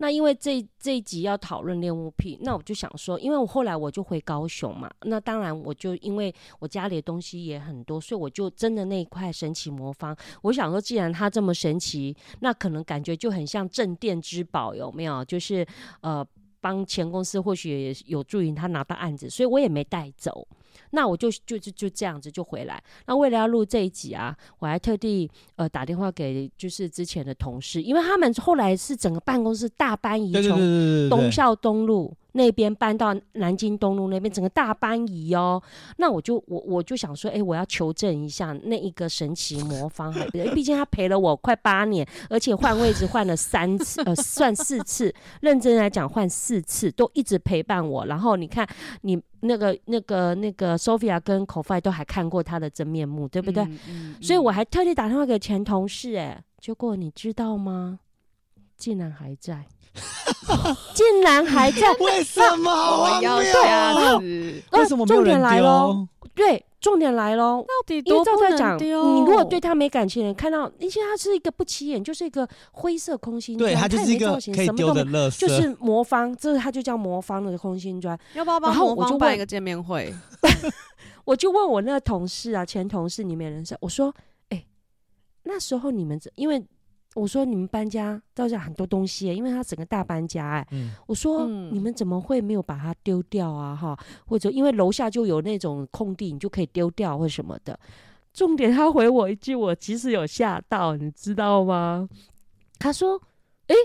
[0.02, 15.24] 那因为这这一集要讨论恋物癖，那我就想说，因为我后来我就回高雄嘛，那当然我就因为我家里的东西也很多，所以我就真的那一块神奇魔方，我想说，既然它这么神奇，那可能感觉就很像镇店之宝，有没有？
[15.26, 15.68] 就是
[16.00, 16.26] 呃，
[16.62, 20.48] 帮前公司或许也有助于他拿到案子，所以我也没带走。
[20.92, 22.82] 那我就就就就这样子就回来。
[23.06, 35.62] 那为了要录这一集啊，我还特地呃打电话给就是之前的同事，因为他们后来是整个办公室大搬移从东校东路那边搬到南京东路那边，整个大搬移哦。
[35.98, 40.26] 那我就我我就想说，哎、我要求证一下那一个神奇魔方， 还
[40.56, 48.06] 毕竟他陪了我快八年，而且换位置换了三次， 呃，算四次，认真来讲换四次，都一直陪伴我。
[48.06, 48.66] 然后你看，
[49.02, 53.64] 你那个那个那个 Sophia 跟 k o f i 都还看过他的真面目，对不对？
[53.64, 53.80] 嗯？
[53.90, 58.00] 嗯所以我还特地打电话给前同事、哎，结果你知道吗？
[58.78, 59.66] 竟然还在，
[60.94, 61.92] 竟然还在。
[62.00, 64.20] 为什么 我要荒谬吓啊？
[64.20, 64.64] 死！
[64.72, 66.30] 为什么没有重点人来咯丢？
[66.36, 67.66] 对，重点来喽。
[67.68, 69.04] 到底因为多不照在讲，能丢？
[69.04, 78.18] 你如果对他没感情的人，看到，因为它是一个不起眼，就是一个灰色空心砖，对，它就是一个也没造型可以什么都没丢的垃圾，就是魔方，这他就叫魔方的空心砖。
[78.34, 80.14] 要不要帮然后魔我就办一个见面会？
[81.26, 84.14] 我就问我那个同事啊，前同事里面人生，我说，
[84.50, 84.66] 哎、
[85.44, 86.64] 那时候你们怎因为
[87.16, 93.76] 我说你们搬家都是很多东西耶，因为他整个大搬家哎、嗯，我说、嗯你们怎么会没有把它丢掉啊？
[93.76, 93.98] 哈，
[94.28, 97.78] 或者因为楼下就有那种空地，你就可以丢掉或什么的。
[98.32, 102.08] 重点他回我一句，我其实有吓到，你知道吗？
[102.78, 103.20] 他说
[103.68, 103.76] 诶，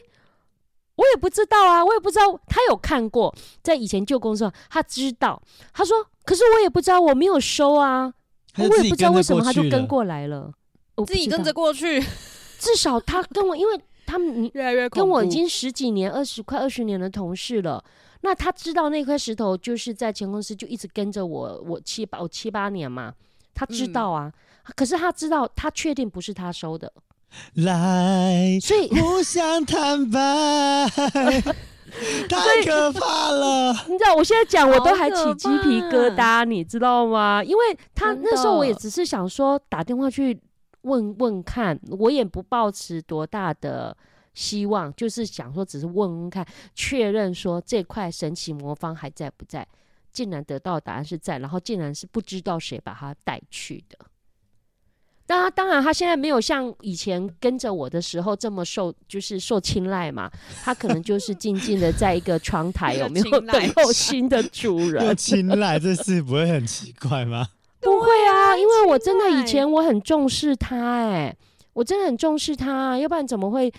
[0.96, 2.38] 我也不知道啊，我也不知道。
[2.46, 5.42] 他有看过，在以前旧公司，他知道。
[5.72, 8.12] 他说，可是我也不知道，我没有收啊，
[8.58, 10.52] 我也不知道为什么他就跟过来了。
[11.06, 12.00] 自己跟着，过去，
[12.64, 17.82] 至少他跟我，因为他们你越来越跟我已经十几年、二十快二十年的同事了。
[18.22, 23.12] 那他知道那块石头就是在前公司就一直跟着我，我七八我七八年嘛，
[23.54, 24.32] 他知嗯道啊。
[24.74, 26.90] 可是他知道，他确定不是他收的，
[27.54, 30.88] 来所以 互相坦白，
[32.28, 33.72] 太可怕了。
[33.88, 37.44] 你知道，我现在讲我都还起鸡皮疙瘩，你知道吗？
[37.44, 40.40] 因为他那时候我也只是想说打电话去
[40.84, 43.94] 问问看，我也不抱持多大的
[44.32, 49.66] 希望，就是想说只是问问看，确认说这块神奇魔方还在不在。
[50.12, 53.98] 竟然得到答案是在，然后竟然是不知道谁把他带去的。
[55.26, 60.30] 当然，当然，他现在没有像以前跟着我的时候这么受，就是受青睐嘛。
[60.62, 65.16] 他可能就是 静静的在一个窗台， 有没有等候新的主又人？
[65.18, 67.48] 青睐这事不会很奇怪吗？
[67.84, 71.36] 不会啊，因为我真的以前我很重视他、哎，
[71.72, 73.72] 我真的很重视他，要不然怎么会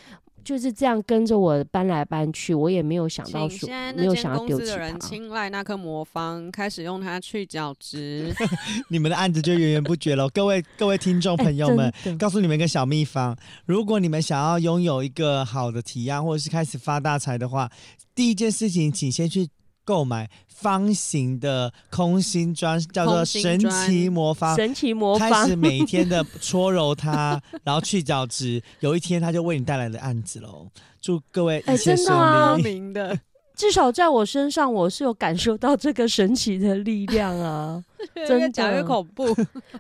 [0.43, 2.53] 就是这样跟着我搬来搬去？
[2.53, 5.08] 我也没有想到说没有想要丢弃公司的人他。
[5.08, 8.32] 青睐那颗魔方，开始用它去角质。
[8.89, 10.30] 你们的案子就源源不绝了。
[10.30, 13.36] 各位各位听众哎朋友们，告诉你们一个小秘方：
[13.66, 17.68] 如果你们想要拥有一个好的体验，或者是开始发大财的话，
[18.14, 19.49] 第一件事情，请先去
[19.86, 24.55] 购买方形的空心砖，叫做神奇魔方。
[24.55, 30.67] 神奇魔方开始，每一天的 搓揉它，然后去角质，有一天它就为你带来了案子喽。
[30.99, 32.63] 祝各位哎一切顺真的啊利。
[32.63, 33.17] 明的，
[33.55, 37.83] 至少在我身上，我是有感受到这个神奇的力量啊！
[38.27, 39.23] 真的讲越的恐怖。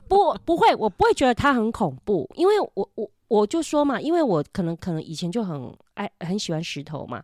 [0.07, 7.23] 不，不会，我不会觉得它很恐怖，因为我我我就说嘛，因为我可能可能以前就很爱很喜欢石头嘛，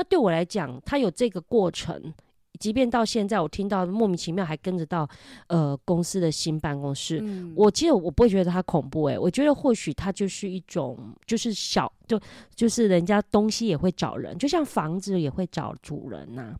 [0.00, 2.14] 那对我来讲，它有这个过程。
[2.58, 5.08] 即便到现在，我听到莫名其妙还跟着到
[5.48, 12.18] 呃公司的新办公室，嗯我其实我不会觉得它恐怖诶、我觉得或许它就是一种就是小就
[12.54, 16.54] 就是人家东西也会找人，就像房子也会找主人呐、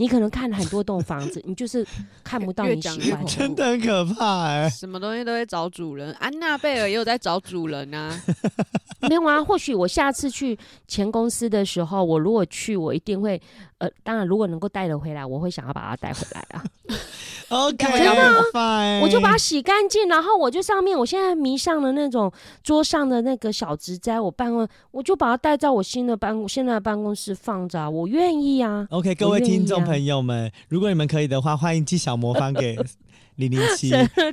[0.00, 1.86] 你可能看了很多栋房子， 你就是
[2.24, 8.18] 看不到你喜欢的真的很可怕哎、什么东西都会找主人，安娜贝尔也有在找主人啊。
[9.08, 13.40] 没有啊，或许我下次去前公司的时候，我如果去，我一定会，
[13.80, 16.62] 呃，当然如果能够带得回来，我会想要把它带回来啊。
[17.48, 18.22] OK，真的
[18.60, 22.30] 啊我就把它洗干净，然后我就上面，我现在迷上了那种
[22.62, 28.86] 桌上的那个小植栽，我办公，我就把它带在我新的办公现在的办公室放着、啊，我愿意啊。
[28.90, 32.78] OK，各位听众啊朋友们，如果你们可以的话，欢迎寄小魔方给
[33.36, 33.90] 零零七，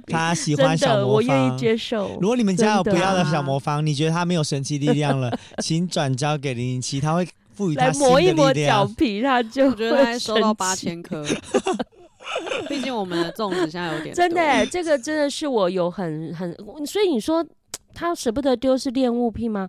[0.08, 1.58] 他喜欢，小魔方我愿意。
[1.58, 2.18] 接受。
[2.22, 7.28] 如果你们家有不要的啊小魔方，你觉得他没有神奇力量了， 请转交给零零七，他会
[7.58, 8.54] 赋予来磨一磨。
[8.54, 11.26] 脚皮，它就我觉得会收到八千颗，
[12.70, 16.56] 毕竟我们的粽子现在有点真的欸，这个真的是我有很很，
[16.86, 17.46] 所以你说
[17.94, 19.68] 他舍不得丢是恋物癖吗？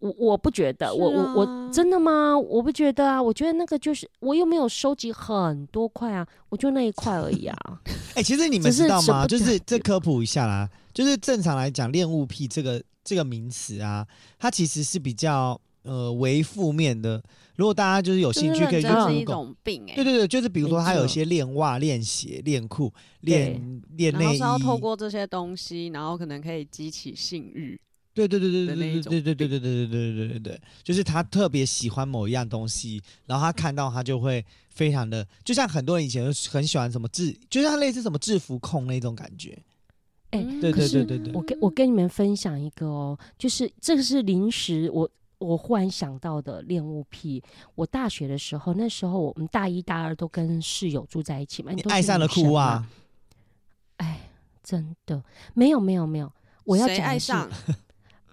[0.00, 2.36] 我我不觉得，我我我啊真的吗？
[2.38, 7.56] 我不觉得啊，我觉得那个就是我又没有收集很多块啊，我就那一块而已啊。
[8.16, 9.26] 哎、其实你们知道吗？
[9.26, 14.06] 就是这科普一下啦，就是正常来讲，恋物癖这个这个名词啊，
[14.38, 17.22] 它其实是比较呃为负面的。
[17.56, 19.24] 如果大家就是有兴趣，可以去认真这是一。
[19.24, 27.78] 种病哎、对对对，就是比如说，他有一些练袜、练鞋、练裤、练练内衣然后是，要透过这些东西，然后可能可以激起性欲。
[28.12, 39.56] 对对对对对对对对对对对对对对对对，就是他特别喜欢某一样东西，然后他看到他就会非常的，就像很多人以前很喜欢什么制，就像类似什么制服控那种感觉。
[40.30, 45.08] 哎对对可是对对我跟我跟你们分享一个哦，就是这个是临时我
[45.40, 47.42] 我忽然想到的恋物癖。
[47.74, 52.88] 我大学的时候，那时候我们大一大二都跟室友住在一起嘛，你爱上了裤袜嘛，
[53.96, 54.30] 哎，
[54.62, 55.22] 真的
[55.54, 56.32] 没有没有没有，
[56.64, 57.50] 我要谁讲的是爱上？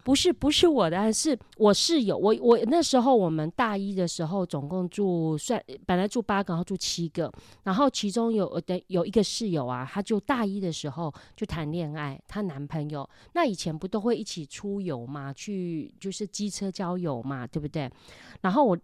[0.07, 2.17] 不是不是我的，是我室友。
[2.17, 7.29] 我我那时候我们大一的时候，总共住算本来住八个，然后住七个，
[7.63, 17.91] 然后其中有的有一个室友啊，她就大一的时候就谈恋爱，她男朋友那以前不都会一起出游嘛，去就是机车郊游嘛，对不对？
[18.39, 18.77] 然后我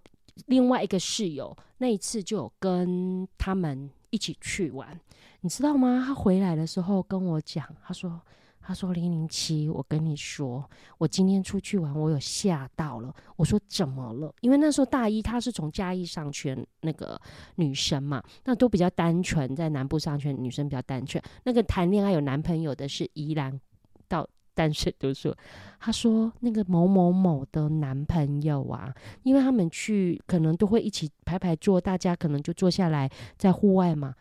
[0.48, 5.00] 另外一个室友那一次就有跟他们一起去玩，
[5.40, 6.04] 你知道吗？
[6.06, 8.20] 他回来的时候跟我讲，他说。
[8.66, 10.64] 他说：“零零七，我跟你说，
[10.98, 17.20] 我今天出去玩，我有吓到了。”我说：“怎么了？”因为那时候大一，她是从嘉义上去那个
[17.56, 21.22] 女生嘛，那都比较单纯，在南部上去女生比较单纯。
[21.44, 23.60] 那个谈恋爱有男朋友的是宜兰
[24.08, 25.36] 到淡水读书，
[25.80, 28.94] 他说那个某某某的男朋友啊，
[29.24, 34.16] 因为他们去可能都会一起排排坐，大家可能就坐下来在户外嘛。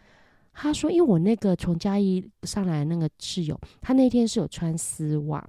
[0.52, 5.44] 他说，因为我那个从嘉义上来的那个室友，他那天是有穿丝袜。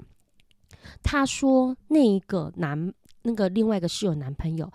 [1.02, 2.94] 他说那一个男
[3.24, 4.72] 那个另外一个室友男朋友，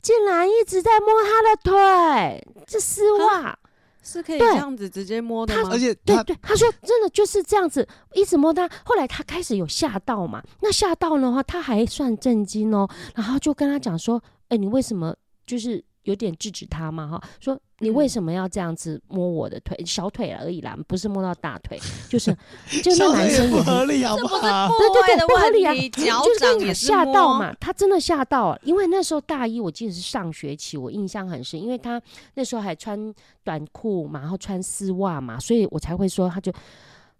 [0.00, 3.58] 竟然一直在摸他的腿，这丝袜。
[4.04, 5.68] 是可以这样子直接摸的吗？
[5.70, 8.68] 而且对对，他说真的就是这样子，一直摸他。
[8.84, 14.20] 后来他开始有吓到嘛，那吓到的话，他还算震惊哦，然后就跟他讲说
[14.50, 15.14] ：“哎、你为什么
[15.46, 17.06] 就是有点制止他嘛？
[17.06, 21.78] 哈，说你为嗯什么要这样子摸我的腿，小腿而已啦，不是摸到大腿，
[22.08, 22.36] 就是
[22.82, 24.68] 就那男生也不合。”理好不好？
[24.78, 25.72] 对对对，的不合理啊！
[25.72, 32.00] 问题，就是吓到嘛，他真的吓到，因为那时候大一，我记得是上学期，我印象很深，因为他
[32.34, 36.52] 那时候还穿短裤嘛，然后穿丝袜嘛，所以我才会说，他就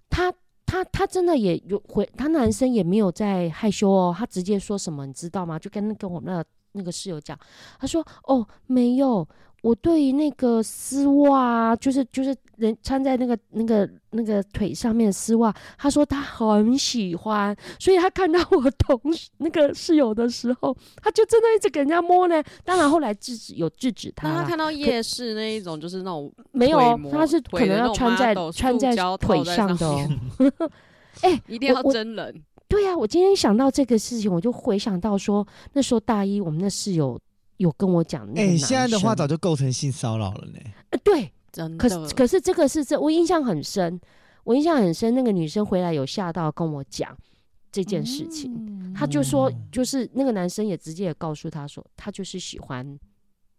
[0.09, 0.33] 他
[0.65, 5.59] 他他真的也有回，他男生也没有在害羞哦，他直接说什么，你知道吗？
[5.59, 7.39] 就跟跟我们那个那个室友讲，
[7.79, 9.27] 他说哦没有。
[9.63, 19.01] 我对于那个丝袜啊，就是就是人穿在那个那个那个腿上面的丝袜，他说他很喜欢，所以他看到我同
[19.37, 22.43] 那个室友的时候，他就真的一直给人家摸呢。
[22.65, 30.09] 当然后来制止有制止他啦，那他看到夜市那一种，就是那种 没有他是可能要穿在穿在腿上的。
[31.23, 32.43] 哎、 一定要真人。
[32.73, 37.21] 对呀、我今天想到这个事情，我就回想到说，那时候大一我们那室友
[37.59, 40.59] 有跟我讲那个哎、男现在的话早就构成性骚扰了呢。
[40.89, 44.01] 呃对，真可是的，可是这个是这我印象很深，
[44.45, 47.15] 我印象很深，那个女生回来有吓到跟我讲
[47.71, 48.51] 这件事情。
[48.55, 52.99] 嗯他就说哦，就是那个男生也直接也告诉她说，他就是喜欢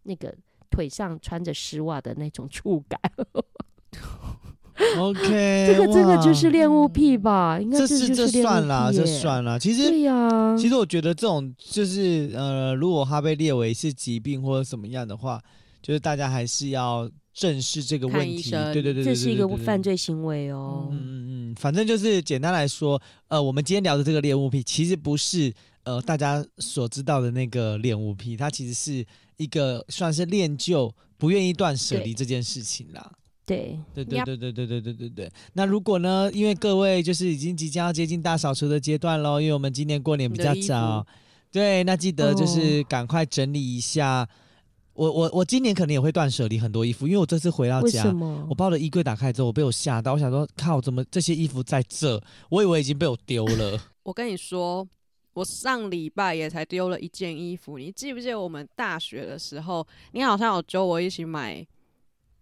[0.02, 0.34] 那个
[0.72, 3.00] 腿上穿着丝袜的那种触感。
[4.98, 5.22] OK，
[5.68, 7.60] 这个这个就是恋物癖吧？
[7.60, 9.58] 应该这是这算啦，物癖耶这算啦。
[9.60, 15.42] 其实对呀，其实我觉得这种就是呃，如果它被列为是疾病或者什么样的话，
[15.82, 18.20] 就是大家还是要正视这个问题。
[18.20, 20.88] 看医生对对对对，这是一个犯罪行为哦。
[20.92, 25.54] 嗯嗯嗯，反正就是简单来说，呃，我们今天聊的这个恋物癖，其实不是
[25.84, 29.06] 呃大家所知道的那个恋物癖，它其实是
[29.38, 33.12] 一个算是恋旧、不愿意断舍离这件事情啦。
[33.46, 35.32] 对，对对对对对对对对对。
[35.54, 41.06] 那如果呢，因为各位就是已经即将要接近大扫除的阶段喽，因为我们今年过年比较早，
[41.52, 44.28] 对，那记得就是哦赶快整理一下。
[44.96, 48.06] 我我我今年可能也会断舍离很多衣服，因为我这次回到家，
[48.48, 48.54] 我？
[48.54, 52.22] 把我的衣柜打开之后，我被我吓到，我想说靠，怎么这些衣服在这？
[52.50, 53.82] 我以为已经被我丢了。
[54.04, 54.88] 我跟你说，
[55.34, 57.80] 我上礼拜也才丢了一件衣服。
[57.80, 61.66] 你记不记得我们大学的时候，你好像有揪我一起买，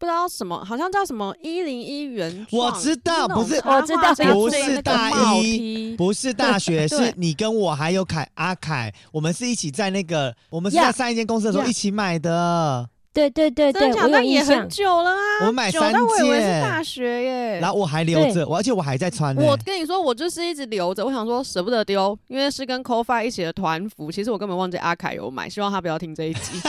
[0.02, 12.90] 不知道什么，好像叫什么一零一原创，我知道不是我知道不是大一不是大学，是你跟我还有凯阿凯，我们是一起在那个，我们是在上一间公司的时候一起买的。
[13.14, 13.92] 对对对对？
[13.94, 14.70] 我有那也很。
[14.70, 17.60] 久了啊，久我买三到我以为是件大学耶。
[17.60, 19.42] 然后我还留着，我而且我还在穿呢。
[19.46, 24.10] 我跟你说，我就是一直留着，我想说舍不得丢，因为是跟 CoFi 一起的团服。
[24.10, 26.62] 其实我根本忘记阿凯有买，希望他不要听这一集。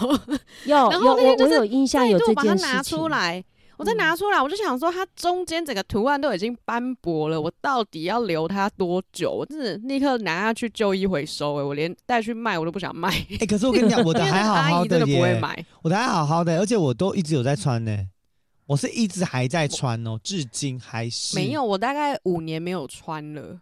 [0.66, 3.08] 有然后我我后那天就是有印象有这件事拿出情。
[3.08, 3.42] 来，
[3.76, 9.30] 我再拿出来，我就想说，它中间整个图案都已经斑驳了，我到底要留它多久？
[9.30, 15.64] 我真的立刻拿下去旧衣回收、欸，我连带去卖我都不想卖，因哎、可是我跟你讲，我的 还好好的不会耶，买。
[15.82, 18.08] 我的还好好的，而且我都一直有在穿呢。
[18.66, 23.60] 我是一直还在穿哦，至今还是没有，我大概五年没有穿了，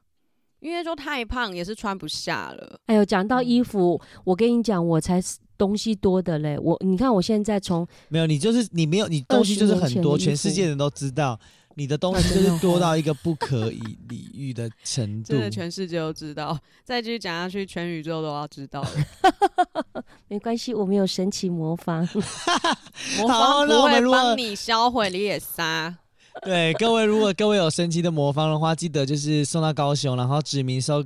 [0.61, 2.81] 因为就太胖，也是穿不下了。
[2.87, 6.59] 哎呦，讲到嗯衣服，我跟你讲，我才是东西多的嘞。
[6.59, 11.39] 我你看，我现在从没有，你就是你没有，你东西就是很多，20年前的衣服全世界人都知道，
[11.75, 15.41] 你的东西就是多到一个不可以理喻的程度真。
[15.41, 20.05] 的全世界都知道，再继续讲下去，全宇宙都要知道了。
[20.29, 22.09] 没关系，我们有神奇魔方。
[23.19, 25.97] 魔好方不会帮你销毁你也杀。
[26.43, 31.05] 对各位，如果各位有神奇的魔方的话，记得就是送到高雄，然后指明收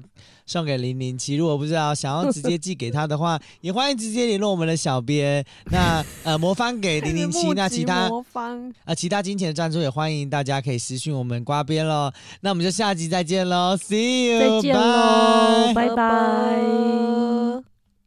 [0.48, 1.36] 送给零零七。
[1.36, 5.44] 如果不知道想要直接寄给他的话，也欢迎直接联络我们的小编。
[5.66, 12.10] 那呃，魔方给零零七， 那其他魔方啊，其他金钱的赞助也欢迎大家可以私讯我们瓜边喽。
[12.40, 17.67] 那我们就下集再见喽，See you，再见喽，拜拜拜。